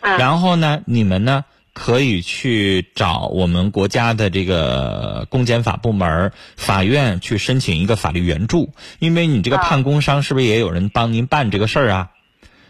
[0.00, 1.44] 然后呢，你们呢
[1.74, 12.10] 可以去找我们国家的这个公检法部门、法院去申请一个法律援助，因为你这个判工伤是不是也有人帮您办这个事儿啊？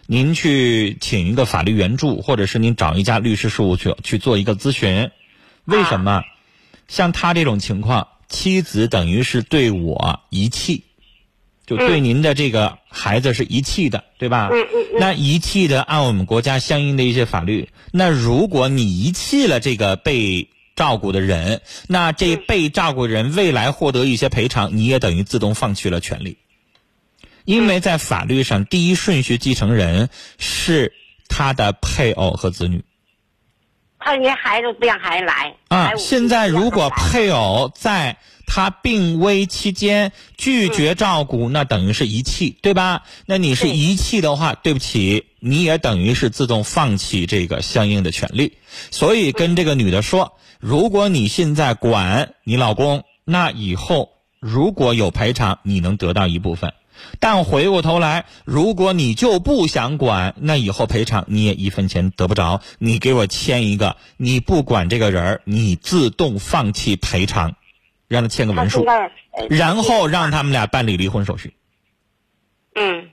[0.07, 5.11] 您去请一个法律援助，或者是您找一家律师事务所去做一个咨询。
[5.65, 6.23] 为什么？
[6.89, 10.85] 像他这种情况，妻子等于是对我遗弃。
[11.67, 14.51] 就对您的这个孩子是遗弃的，对吧？
[14.53, 15.01] 嗯嗯嗯。
[15.01, 26.37] 那遗弃的，按我们国家相应的一些法律，那如果你遗弃了这个被照顾的人，那这被照顾人未来获得一些赔偿，你也等于自动放弃了权利。
[27.47, 30.93] 因为在法律上，第一顺序继承人是
[31.29, 32.85] 他的配偶和子女。
[33.99, 35.57] 他连孩子不让孩子来。
[35.69, 38.19] 啊，现在如果配偶在。
[38.47, 43.03] 他病危期间拒绝照顾，那等于是遗弃，对吧？
[43.27, 48.53] 那你是遗弃的话，对不起，你也等于是自动放弃这个相应的权利。
[48.91, 56.71] 所以跟这个女的说，如果你现在管你老公，那以后如果有赔偿，你能得到一部分；
[57.21, 62.61] 但回过头来，如果你就不想管，那以后赔偿你也一分钱得不着。
[62.79, 67.57] 你给我签一个，你不管这个人你自动放弃赔偿。
[68.09, 68.87] 让他签个文书，
[69.49, 71.55] 然后让他们俩办理离婚手续。
[72.75, 73.09] 嗯，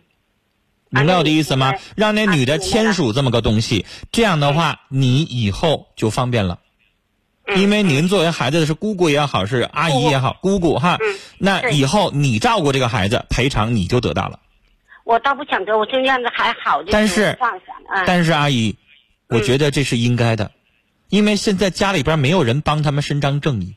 [0.90, 1.74] 明白我的意思吗？
[1.96, 6.60] 让那女的签署这么个东西，这样的话你以后就方便了。
[7.56, 10.98] 因为您作为孩子的是姑姑也好，是阿姨也好，姑姑哈，
[11.38, 14.40] 那以后你照顾这个孩子，赔偿你就得到了。
[15.04, 16.82] 我倒不想得，我这样子还好。
[16.90, 17.38] 但是，
[18.06, 18.78] 但是阿姨，
[19.28, 20.52] 我觉得这是应该的，
[21.10, 23.76] 因为现在家里边没有人帮他们伸张正义。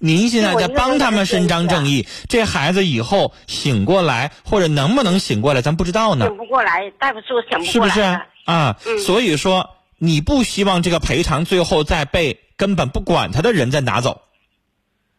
[0.00, 6.26] 您现在在帮他们伸张正义，这孩子以后醒过来或者能不能醒过来，咱不知道呢。
[6.26, 7.66] 醒不过来，大夫说醒不过来。
[7.72, 8.76] 是不是啊？
[9.04, 14.22] 所以说，你不希望这个赔偿最后再被根本不管他的人再拿走。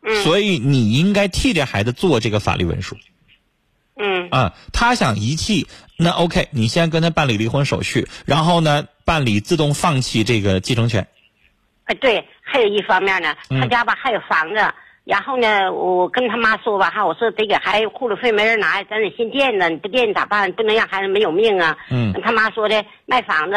[0.02, 0.24] 嗯。
[0.24, 2.96] 所以你应该替这孩子做这个法律文书。
[3.98, 4.30] 嗯。
[4.30, 11.08] 啊，他想遗弃，那 OK，你先跟他办理离婚手续，然后呢，办理自动放弃这个继承权。
[11.90, 12.24] 哎，对。
[12.52, 14.74] 还有一方面呢，他家吧还有房子，
[15.04, 20.52] 然后呢，我跟他妈说吧哈，我说得给孩子护理费没人拿，咱得先垫着，你不垫咋办？
[20.54, 21.78] 不能让孩子没有命啊。
[21.92, 22.12] 嗯。
[22.24, 23.56] 他妈说的卖房子，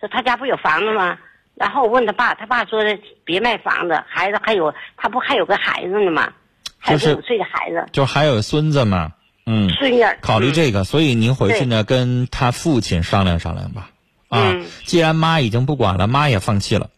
[0.00, 1.18] 说他家不有房子吗？
[1.54, 6.32] 然后我问他爸，他爸说的别卖房子，孩子还有他不还有个孩子呢吗？
[6.78, 7.86] 还是五岁的孩子。
[7.92, 9.12] 就还有孙子嘛，
[9.44, 9.68] 嗯。
[9.70, 10.02] 孙女。
[10.22, 13.90] 考虑这个，所以您回去呢跟他父亲商量商量吧。
[14.30, 16.88] 啊，既然妈已经不管了，妈也放弃了。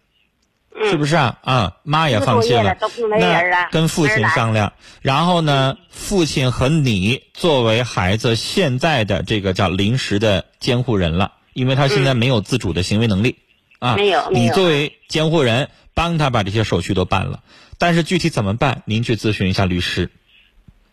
[0.84, 1.38] 是不是啊？
[1.42, 2.76] 啊，妈也放弃了，
[3.18, 13.36] 那跟父亲商量，然后呢，父亲和你作为孩子现在的这个叫临时的监护人了，因为他现在没有自主的行为能力，
[13.78, 17.40] 啊，没有，你作为监护人帮他把这些手续都办了，
[17.78, 20.10] 但是具体怎么办，您去咨询一下律师。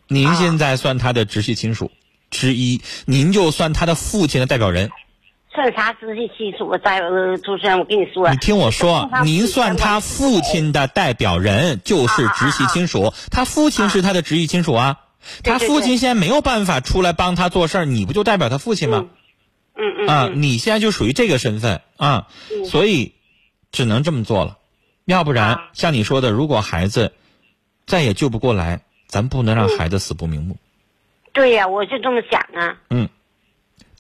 [0.08, 1.91] 您现在算他的直系亲属
[2.30, 4.91] 之一，您就算他的父亲的代表人。
[5.54, 6.78] 算啥直系亲属？
[6.78, 7.00] 在
[7.44, 15.00] 主持人，我跟你说，你听我说，您算他父亲的代表人就是直系亲属，他父亲是他的直系亲属啊。
[15.44, 19.06] 他父亲现在没有办法出来帮他做事儿，你不就代表他父亲吗？
[19.76, 20.08] 嗯嗯。
[20.08, 22.28] 啊，你现在就属于这个身份啊，
[22.66, 23.13] 所以
[23.72, 24.58] 只能这么做了。
[25.06, 27.13] 要不然，像你说的，如果孩子
[27.86, 30.58] 再也救不过来，咱不能让孩子死不瞑目。
[31.32, 32.78] 对呀，我就这么想啊。
[32.89, 33.08] 嗯。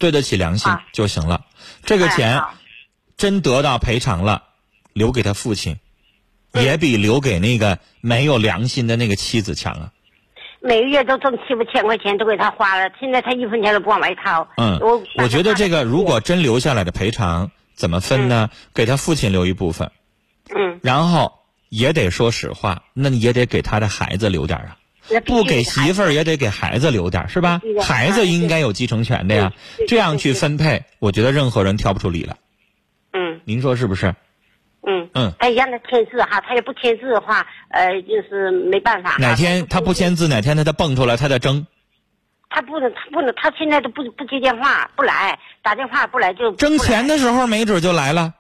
[0.03, 1.45] 对得起良心就行了，
[1.85, 2.43] 这个钱
[3.15, 4.43] 真得到赔偿了，
[4.91, 5.77] 留给他父亲，
[6.51, 9.91] 也比留给那个没有良心的那个妻子强啊。
[10.59, 14.45] 每个月都挣七八千块钱，都给他花了，现在他一分钱都不往外掏。
[14.57, 18.49] 嗯，我我觉得这个如果真留下来的赔偿怎么分呢？
[18.73, 19.89] 给他父亲留一部分，
[20.53, 21.31] 嗯，然后
[21.69, 24.75] 也得说实话，那也得给他的孩子留点啊。
[25.25, 27.61] 不给媳妇儿也得给孩子留点，是吧？
[27.81, 29.51] 孩子应该有继承权的呀。
[29.87, 32.37] 这样去分配，我觉得任何人挑不出理来。
[33.13, 34.15] 嗯，您说是不是？
[34.85, 35.33] 嗯嗯。
[35.39, 39.15] 哎，让他签字哈，他也不签字的话，呃，就是没办法。
[39.19, 41.65] 哪天他不签字，哪天他再蹦出来，他再争。
[42.49, 48.33] 他不能，他不能，他现在都不不接电话，不来，打电话不来就争钱的时候没准就来了。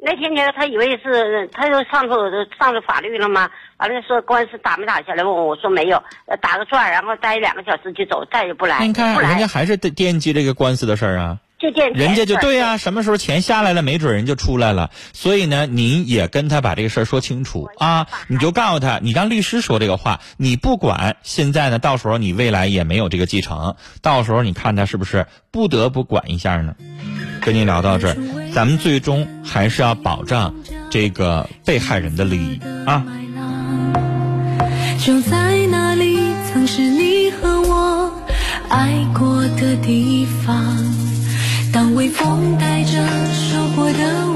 [0.00, 2.16] 那天呢，他以为是，他就上头
[2.58, 3.50] 上了法律了吗？
[3.78, 5.24] 完了说官司打没打下来？
[5.24, 8.86] 问我，我说没有，呃打个转，然后待两个小时就走，再也不来。
[8.86, 11.38] 你看，人家还是惦惦记这个官司的事儿啊。
[11.58, 14.90] 就见人家就对呀、什么时候钱下来了，没准人就出来了。
[15.12, 26.76] 所以呢，您也跟他把这个事儿说清楚啊，你就告诉他，你让律师说这个话，你不管现在呢，到时候你未来也没有这个继承，到时候你看他是不是不得不管一下呢？
[27.40, 28.16] 跟您聊到这儿，
[28.54, 30.54] 咱们最终还是要保障
[30.90, 33.04] 这个被害人的利益啊。
[35.00, 36.20] 就在那里，
[36.52, 38.12] 曾是你和我
[38.68, 41.07] 爱过的地方。
[41.72, 42.92] 当微风带着
[43.32, 44.27] 收获的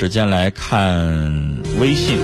[0.00, 1.30] 时间来看
[1.78, 2.16] 微信。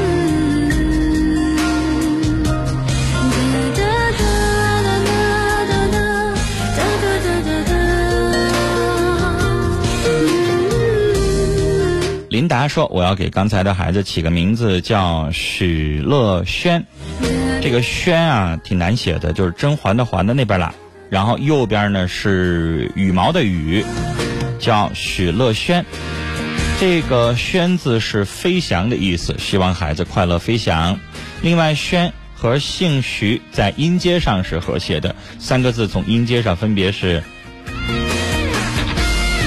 [12.31, 16.83] 林达说：“我要给刚才的孩子起个名字叫许乐轩。
[17.61, 20.73] 这个轩啊，挺难写的，就是甄嬛的嬛的那边啦。
[21.11, 23.85] 然后右边呢是羽毛的羽，
[24.59, 25.85] 叫许乐轩。
[26.79, 31.01] 这个‘轩’字是飞翔的意思，希望孩子快乐飞翔。
[31.41, 37.23] 另外，‘轩’和姓徐在音阶上是和谐的，三个字从音阶上分别是，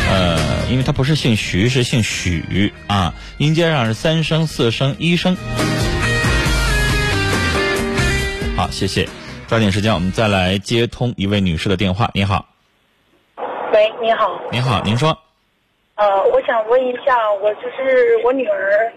[0.09, 5.37] 呃，因为它不是姓徐，是姓许啊，音阶上是三声、四声、一声。
[8.57, 9.07] 好，谢谢。
[9.47, 12.09] 抓紧时间，我们再来接通一位女士的电话。
[12.15, 12.47] 你好，
[13.71, 15.15] 喂，你好，你好，您说。
[15.99, 18.89] 呃，我想问一下，我就是我女儿，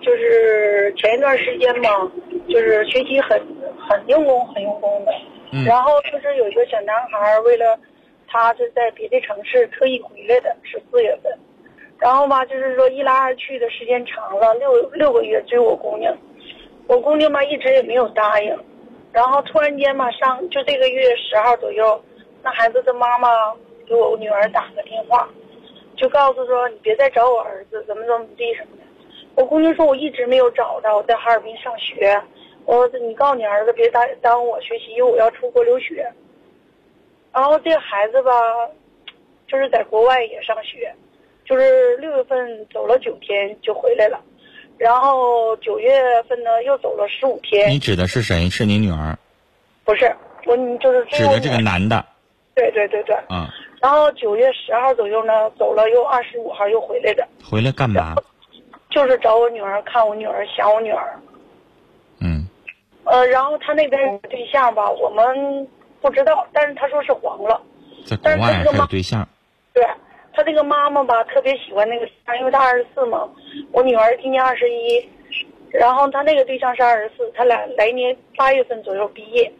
[0.00, 2.10] 就是前一段时间嘛，
[2.48, 3.38] 就是学习很
[3.86, 5.12] 很用功，很用功的。
[5.52, 7.78] 嗯然后就是有一个小男孩，为了
[8.26, 11.30] 他是在别的城市特意回来的，是四月份。
[11.98, 16.16] 然后吧，就是说一来二去的时间长了，六六个月追我姑娘，
[16.88, 18.58] 我姑娘嘛一直也没有答应。
[19.12, 22.02] 然后突然间嘛，上就这个月十号左右，
[22.42, 23.28] 那孩子的妈妈
[23.86, 25.28] 给我女儿打个电话。
[25.96, 28.82] 就告诉说你别再找我儿子，怎么怎么地什么的。
[29.34, 32.20] 我姑娘说我一直没有找他，我在哈尔滨上学。
[32.64, 36.10] 我说你告诉你儿子别耽耽误我学习，因为我要出国留学。
[37.32, 38.32] 然后这个孩子吧，
[39.46, 40.92] 就是在国外也上学，
[41.44, 44.18] 就是六月份走了九天就回来了，
[44.78, 47.70] 然后九月份呢又走了十五天。
[47.70, 48.48] 你指的是谁？
[48.50, 49.16] 是你女儿？
[49.84, 50.12] 不是
[50.46, 52.04] 我，你就是指的这个男的。
[52.54, 53.14] 对对对对。
[53.28, 53.46] 嗯。
[53.80, 57.26] 然后九月十号左右呢，走了，又二十五号又回来的。
[57.44, 58.14] 回来干嘛？
[58.90, 61.18] 就是找我女儿，看我女儿，想我女儿。
[62.20, 62.46] 嗯。
[63.04, 65.68] 呃，然后他那边有对象吧，我们
[66.00, 67.60] 不知道，但是他说是黄了。
[68.04, 69.26] 在国外还有对象。
[69.72, 69.84] 对，
[70.32, 72.06] 他这个妈妈吧，特别喜欢那个，
[72.38, 73.28] 因为他二十四嘛，
[73.72, 75.08] 我女儿今年二十一，
[75.70, 79.52] 然后他那个对象是二十四，他俩来年八月份左右毕业。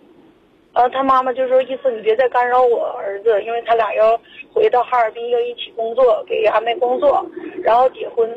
[0.77, 4.20] 呃，他妈妈就说意思你别再干扰我儿子，因为他俩要
[4.53, 7.24] 回到哈尔滨要一起工作，给安排工作，
[7.64, 8.29] 然后结婚。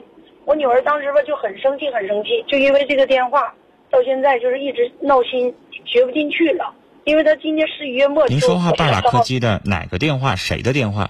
[0.45, 3.53] 我女儿当时吧就很生气，很生气，就因为这个电话，
[3.91, 6.73] 到现在就是一直闹心，学不进去了。
[7.03, 8.25] 因为他今年十一月末。
[8.27, 10.33] 您说话半拉客机的哪个电话？
[10.37, 11.09] 谁的电话？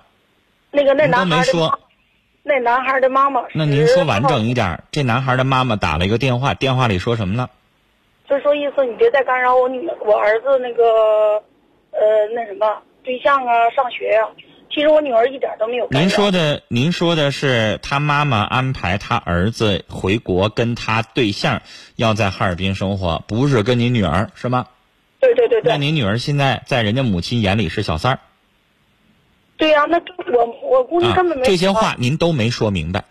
[0.71, 1.37] 那个那男孩的。
[1.37, 1.79] 没说。
[2.41, 3.43] 那男孩的妈妈。
[3.53, 7.51] 那您说完整一点，这男孩的妈妈打了一个电话，电话里说什么了？
[8.29, 10.83] 就说意思你别再干扰我女我儿子那个，
[11.91, 14.29] 呃，那什么对象啊，上学呀、啊，
[14.69, 16.07] 其实我女儿一点都没有干扰。
[16.07, 21.63] 您说的，您说的是他妈妈安排他儿子回国，跟他对象
[21.95, 24.67] 要在哈尔滨生活，不是跟您女儿是吗？
[25.19, 25.71] 对对对对。
[25.71, 28.19] 那您女儿现在在人家母亲眼里是小三儿
[29.57, 29.99] 对呀、那
[30.37, 31.45] 我我估计啊根本没、？
[31.45, 33.03] 这些话您都没说明白，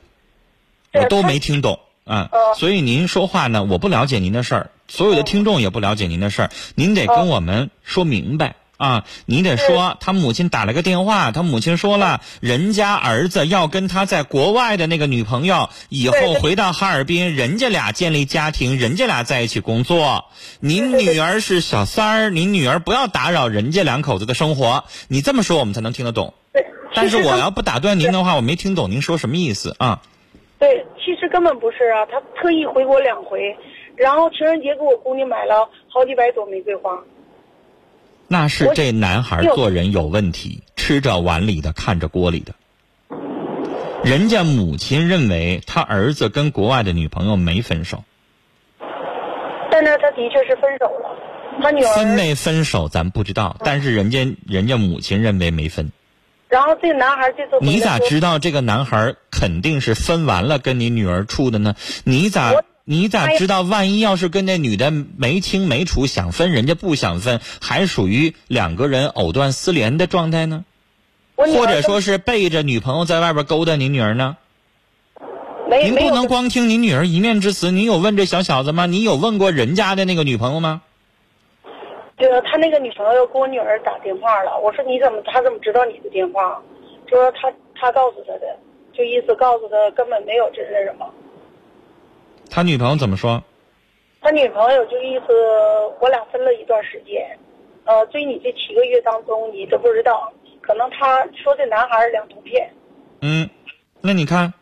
[0.95, 2.31] 我都没听懂啊。
[2.33, 8.57] 呃所以您说话呢，我不了解您的事儿，所有的听众也不了解您的事儿，您得跟我们说明白。
[8.79, 20.27] 啊，你得说，他母亲打了个电话，他母亲说了，人家儿子要跟他在国外的那个女朋友以后回到哈尔滨，人家俩建立家庭，人家俩在一起工作。
[20.61, 24.85] 您女儿是小三儿，您女儿不要打扰人家两口子的生活。
[25.09, 26.35] 你这么说，我们才能听得懂。
[26.53, 26.65] 对，
[26.95, 30.03] 但是我要不打断您的话，我没听懂您说什么意思啊？
[30.61, 33.57] 对，其实根本不是啊，他特意回国两回，
[33.99, 36.99] 然后情人节给我姑娘买了好几百朵玫瑰花。
[38.29, 42.55] 那是这男孩做人有问题，吃着碗里的看着锅里的。
[44.05, 48.05] 人家母亲认为他儿子跟国外的女朋友没分手，
[49.71, 51.17] 但是他的确是分手了，
[51.61, 51.95] 他女儿。
[51.95, 55.91] 分没分手咱不知道，但是人家人家母亲认为没分。
[56.49, 61.75] 然后这男孩这次你咋知道这个男孩肯定是分完了跟你女儿处的呢？
[62.05, 70.65] 你咋我你咋知道万一要是跟那女的没清没楚，想分人家不想分，还属于两个人藕断丝连的状态呢？
[71.37, 74.39] 或者说是背着女朋友在外边勾搭你女儿呢？
[75.83, 78.87] 您不能光听您女儿一面之词，您有问这小小子吗？
[78.87, 80.81] 你有问过人家的那个女朋友吗？
[82.17, 86.59] 对啊，他那个女朋友给我女儿打电话了，我说你怎么他怎么知道你的电话？
[87.07, 88.57] 说他他告诉他的，
[88.97, 91.07] 就意思告诉他根本没有这那什么。
[92.51, 93.43] 他女朋友怎么说？
[94.21, 95.27] 他女朋友就意思
[96.01, 97.39] 我俩分了一段时间，
[97.85, 102.69] 呃，追你这七个月当中你都不知道，可能他说这男孩两头骗，
[103.23, 103.49] 嗯，
[104.01, 104.53] 那你看，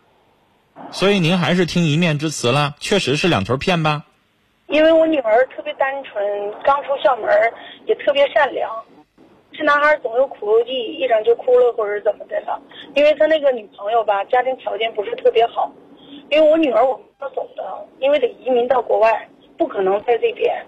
[0.91, 4.05] 所以您还是听一面之词了，确实是两头骗吧？
[4.67, 7.31] 因为我女儿特别单纯，刚出校门
[7.87, 8.71] 也特别善良。
[9.53, 12.61] 这男孩总有苦肉计，一整就哭了或者怎么的了。
[12.95, 15.73] 因为他那个女朋友吧，家庭条件不是特别好。
[16.31, 17.65] 因为我女儿我们要走的，
[18.01, 20.65] 因为得移民到国外，不可能在这边。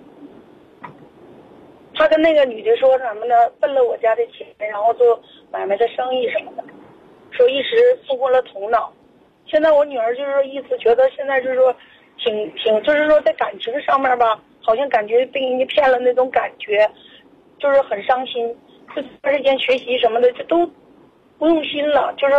[1.94, 3.34] 他跟那个女的说什么呢？
[3.58, 6.62] 奔了我家的钱，然后做买卖的生意什么的，
[7.32, 8.92] 说一时冲昏了头脑。
[9.46, 11.74] 现在我女儿就是说意思觉得现在就是说
[12.18, 16.88] 挺挺就是说在感情上面吧，好像感觉被人家骗了那种感觉，
[17.58, 18.56] 就是很伤心。
[18.94, 20.70] 这段时间学习什么的，就都
[21.36, 22.34] 不用心了，就是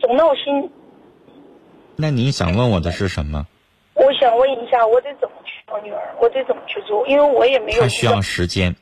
[0.00, 0.68] 总闹心。
[2.00, 3.46] 那您想问我的是什么？
[3.92, 6.16] 我想问一下，我得怎么去我女儿？
[6.18, 7.06] 我得怎么去做？
[7.06, 8.74] 因为我也没有他需要时间。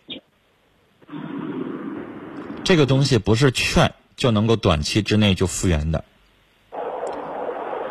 [2.63, 6.05] 这个东西不是劝就能够短期之内就复原的。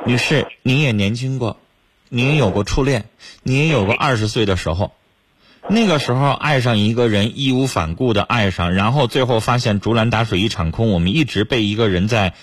[0.05, 1.57] 女士，您也年轻过，
[2.07, 3.09] 您也有过初恋，
[3.43, 4.93] 您也有过二十岁的时候，
[5.67, 12.34] 那个时候爱上一个人，义无反顾的爱上，然后最后发现竹篮打水一场空，我们一直被一个人在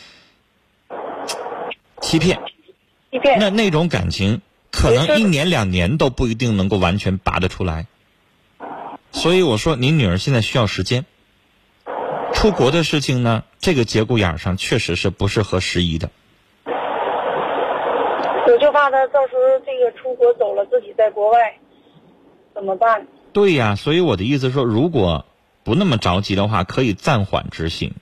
[2.03, 2.39] 欺骗。
[3.15, 3.39] 欺骗。
[3.39, 4.43] 那那种感情，
[4.73, 7.87] 可能一年两年都不一定能够完全拔得出来。
[9.13, 11.05] 所以我说，您女儿现在需要时间。
[12.33, 16.11] 出国的事情呢，这个节骨眼上确实是不是合时宜的。
[16.67, 21.39] 我就怕他到时候这个出国走了，自己在国外
[22.53, 23.07] 怎么办？
[23.33, 25.25] 对呀，所以我的意思说，如果
[25.63, 27.95] 不那么着急的话，可以暂缓执行。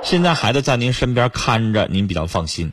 [0.00, 2.72] 现在孩子在您身边看着，您比较放心。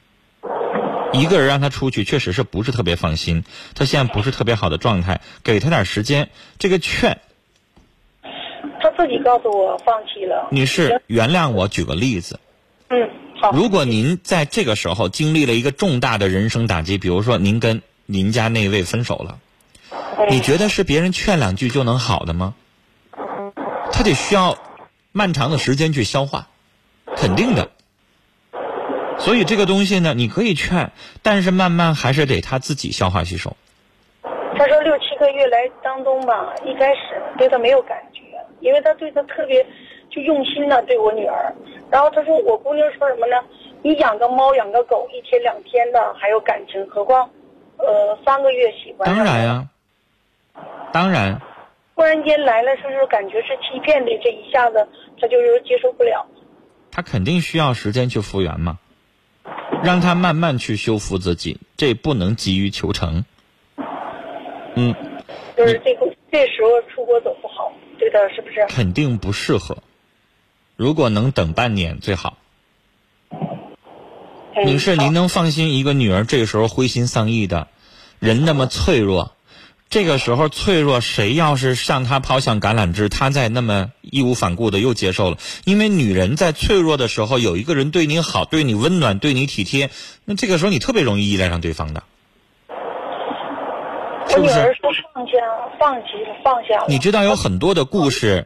[1.13, 3.43] 一个人让他出去，确实是不是特别放心。
[3.75, 6.29] 他现在不是特别好的状态，给他点时间。
[6.59, 7.19] 这个劝，
[8.81, 10.47] 他自己告诉我放弃了。
[10.51, 12.39] 女士，原谅我举个例子。
[12.89, 13.09] 嗯，
[13.41, 13.51] 好。
[13.51, 19.39] 如果您在这个时候经历了一个重大的人生打击，比如说您跟您家那位分手了，
[20.29, 22.53] 你觉得是别人劝两句就能好的吗？
[23.91, 24.57] 他得需要
[25.11, 26.47] 漫长的时间去消化，
[27.15, 27.71] 肯定的。
[29.19, 30.91] 所以这个东西呢，你可以劝，
[31.21, 33.55] 但是慢慢还是得他自己消化吸收。
[34.57, 38.21] 他说六七个月来当中吧，一开始对他没有感觉，
[38.59, 39.65] 因为他对他特别
[40.09, 41.53] 就用心的，对我女儿。
[41.91, 43.35] 然后他说我姑娘说什么呢？
[43.83, 47.29] 你养个猫养个狗一天两天的还有感情，何况
[47.77, 49.67] 呃三个月喜欢当然呀、
[50.91, 51.39] 当然，
[51.93, 54.87] 忽然间来了，就是感觉是欺骗的，这一下子
[55.21, 56.25] 他就是接受不了。
[56.91, 58.79] 他肯定需要时间去复原嘛，
[59.83, 63.25] 让他慢慢去修复自己，这不能急于求成。
[64.75, 64.93] 嗯，
[65.55, 68.65] 就是这个这时候出国走不好，对他是不是？
[68.67, 69.77] 肯定不适合。
[70.75, 72.37] 如果能等半年最好。
[73.31, 77.67] 嗯女士，您能放心一个女儿这个时候灰心丧意的，
[78.17, 79.35] 人那么脆弱，
[79.89, 85.37] 这个时候脆弱，谁要是向他抛向橄榄枝，他再那么义无反顾的又接受了。
[85.63, 89.89] 因为女人在脆弱的时候，有一个人对你好，对你温暖，对你体贴，
[90.25, 92.03] 那这个时候你特别容易依赖上对方的。
[92.69, 95.31] 我是不是女儿说放下，
[95.79, 96.85] 放弃了，放下了。
[96.89, 98.45] 你知道有很多的故事，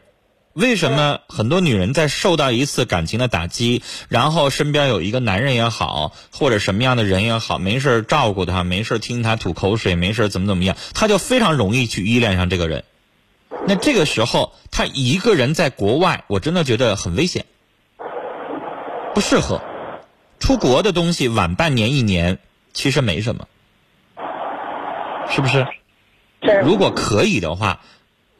[0.54, 12.84] 为什么很多女人在受到一次感情的打击，然后身边有一个男人也好，或者什么样的人也好，没事儿照顾她，没事儿听她吐口水，没事儿怎么怎么样，她就非常容易去依恋上这个人。
[13.66, 17.46] 那这个时候，她一个人在国外，我真的觉得很危险，
[19.14, 19.62] 不适合。
[20.40, 22.40] 出国的东西晚半年一年，
[22.74, 23.48] 其实没什么，
[25.30, 25.66] 是不是？
[26.44, 27.82] 是如果可以的话，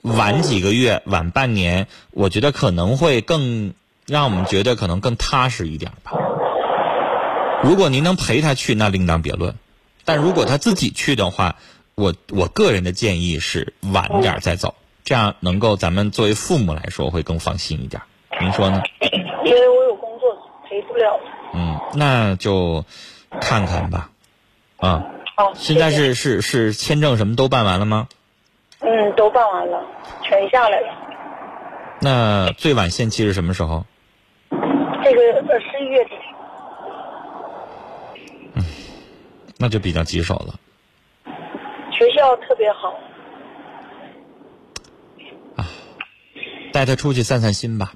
[0.02, 3.74] 晚几个月，晚半年，我觉得可能会更
[4.08, 6.14] 让我们觉得可能更踏实一点吧。
[7.64, 9.54] 如果您能陪他去，那另当别论；
[10.04, 11.58] 但如果他自己去的话，
[11.94, 14.74] 我我个人的建议是晚点再走，
[15.04, 18.02] 这样能够咱们作为父母来说会更放心一点。
[18.40, 18.82] 您说呢？
[19.46, 20.36] 因为我有工作，
[20.68, 21.20] 陪不了。
[21.54, 22.86] 嗯，那就
[23.40, 24.10] 看看吧。
[24.78, 28.08] 啊，好，现在是是是签证什么都办完了吗？
[28.82, 29.86] 嗯，都办完了，
[30.24, 30.88] 全下来了。
[32.02, 33.86] 那最晚限期是什么时候？
[35.04, 36.12] 这个呃十一月底，
[38.56, 38.64] 嗯
[39.58, 40.56] 那就比较棘手了。
[41.92, 42.94] 学校特别好。
[45.56, 45.68] 啊
[46.74, 47.94] 带他出去散散心吧，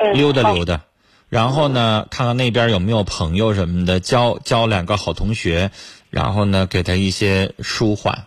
[0.00, 0.82] 嗯，溜达溜达，
[1.28, 5.70] 然后呢，看看那边有没有朋友什么的，交交两个好同学，
[6.08, 8.24] 然后呢，给他一些舒缓。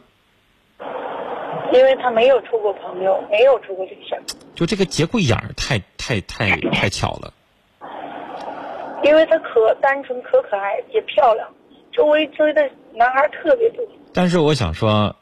[1.73, 4.19] 因为他没有处过朋友，没有处过对象，
[4.55, 7.33] 就这个节骨眼儿太太太太巧了。
[9.03, 11.49] 因为他可单纯、可可爱，也漂亮，
[11.91, 13.83] 周围追的男孩特别多。
[14.13, 15.15] 但是我想说，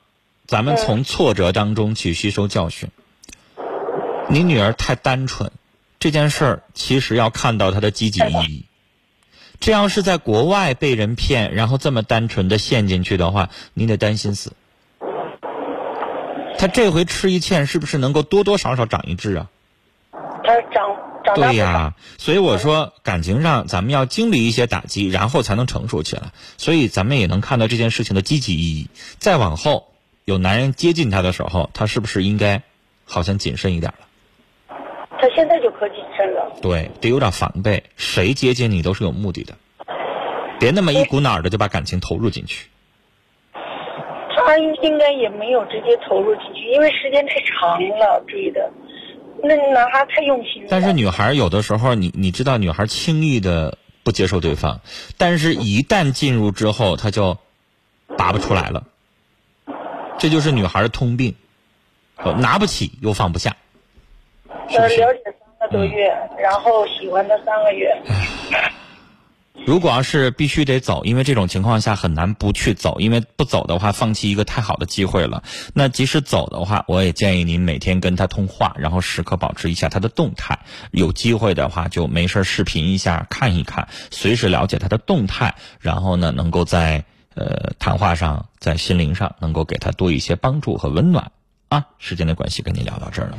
[0.48, 2.90] 咱们从挫折当中去吸收教训。
[4.28, 5.52] 你女儿太单纯，
[6.00, 8.66] 这件事儿其实要看到它的积极意义。
[9.60, 14.54] 这要是在国外被人骗，然后这么单纯的陷进去的话，你得担心死。
[16.60, 19.48] 他这回吃一堑，是不是能够多多少少长一智啊？
[20.12, 20.94] 他长
[21.24, 26.34] 长大对不呀，所以我说感情上咱们要经历一些打击，然后才能成熟起来。
[26.58, 28.90] 所以咱们也能看到这件事情的积极意义。
[29.20, 29.88] 再往后
[30.26, 32.62] 有男人接近她的时候，她是不是应该
[33.06, 34.78] 好像谨慎一点了？
[35.22, 36.52] 他现在就可谨慎了。
[36.62, 37.86] 对，得有点防备。
[37.96, 39.56] 谁接近你都是有目的的，
[40.60, 42.68] 别那么一股脑的就把感情投入进去。
[44.50, 48.68] 他应该也没有直接投入进去，因为时间太长了追的，
[49.44, 50.68] 那男孩太用心了。
[50.72, 54.82] 但是女孩有的时候，你你知道，女孩轻易的不接受对方，
[55.20, 57.38] 但是一旦进入之后，她就
[58.18, 58.88] 拔不出来了。
[60.18, 61.36] 这就是女孩的通病，
[62.16, 63.56] 呃拿不起又放不下，
[64.68, 65.00] 是呃，不是？
[65.00, 65.20] 了解
[65.60, 67.96] 三个多月，然后喜欢他三个月。
[69.66, 75.44] 如果要是必须得走，因为这种情况下很难不去走，因为不走的话，放弃一个太好的机会了。
[75.76, 80.58] 那即使走的话，我也建议您每天跟他通话，然后时刻保持一下他的动态。
[80.92, 87.04] 有机会的话，就没事儿视频一下，看一看，随时了解他的动态，然后呢，能够在
[87.36, 91.32] 呃谈话上，在心灵上能够给他多一些帮助和温暖。
[91.68, 93.38] 啊，时间的关系，跟您聊到这儿了。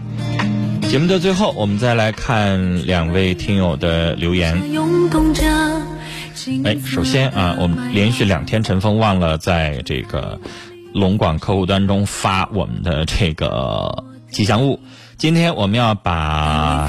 [0.88, 4.56] 节目的最后，我们再来看两位听友的留言。
[6.64, 10.40] 哎，首先啊，我们连续两天陈峰忘了在这个
[10.94, 14.80] 龙广客户端中发我们的这个吉祥物。
[15.18, 16.88] 今天我们要把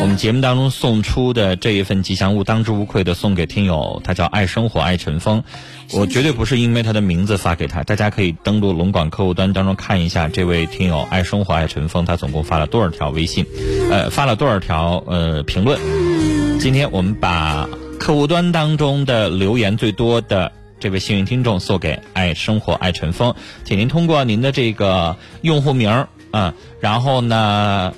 [0.00, 5.44] 我们节目当中送出的这一份吉祥物当之无愧的送给听友，他叫爱生活爱陈峰。
[5.92, 13.44] 我绝对不是因为他的名字发给他，大家可以登录龙广客户端当中看一下，这位听友爱生活爱陈峰，他总共发了多少条微信，
[13.90, 15.78] 呃，发了多少条呃评论。
[16.58, 17.68] 今天我们把
[18.02, 20.50] 客户端当中的留言最多的
[20.80, 23.32] 这位幸运听众送给爱生活爱晨风，
[23.62, 27.94] 请您通过您的这个用户名儿啊，然后呢，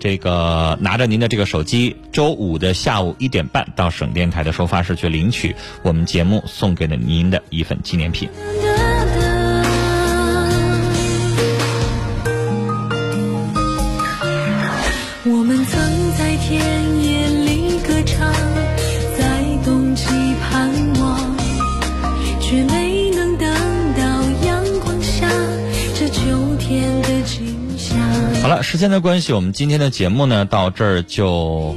[0.00, 5.54] 这个拿着您的这个手机，周五的下午一点半到省电台的收发室去领取
[5.84, 8.28] 我们节目送给了您的一份纪念品。
[28.62, 31.74] 时间的关系，我们今天的节目呢到这儿就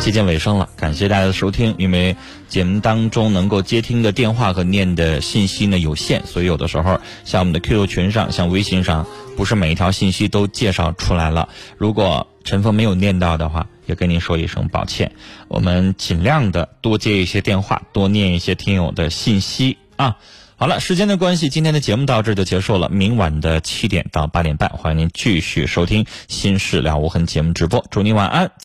[0.00, 0.68] 接近尾声了。
[0.76, 2.16] 感谢大家的收听，因为
[2.48, 9.06] 节目当中能够接听的电话和念的信息呢有限，所以有的时候像我们的 QQ 群上、像微信上，
[9.36, 11.48] 不是每一条信息都介绍出来了。
[11.78, 15.12] 如果陈峰没有念到的话，也跟您说一声抱歉。
[15.48, 20.16] 我们尽量的多接一些电话，多念一些听友的信息啊。
[20.58, 22.88] 好了，时间的关系，今天的节目到这就结束了。
[22.88, 27.84] 明晚的七点到八点半，欢迎您继续收听《新事了无痕》节目直播。
[27.90, 28.50] 祝您晚安。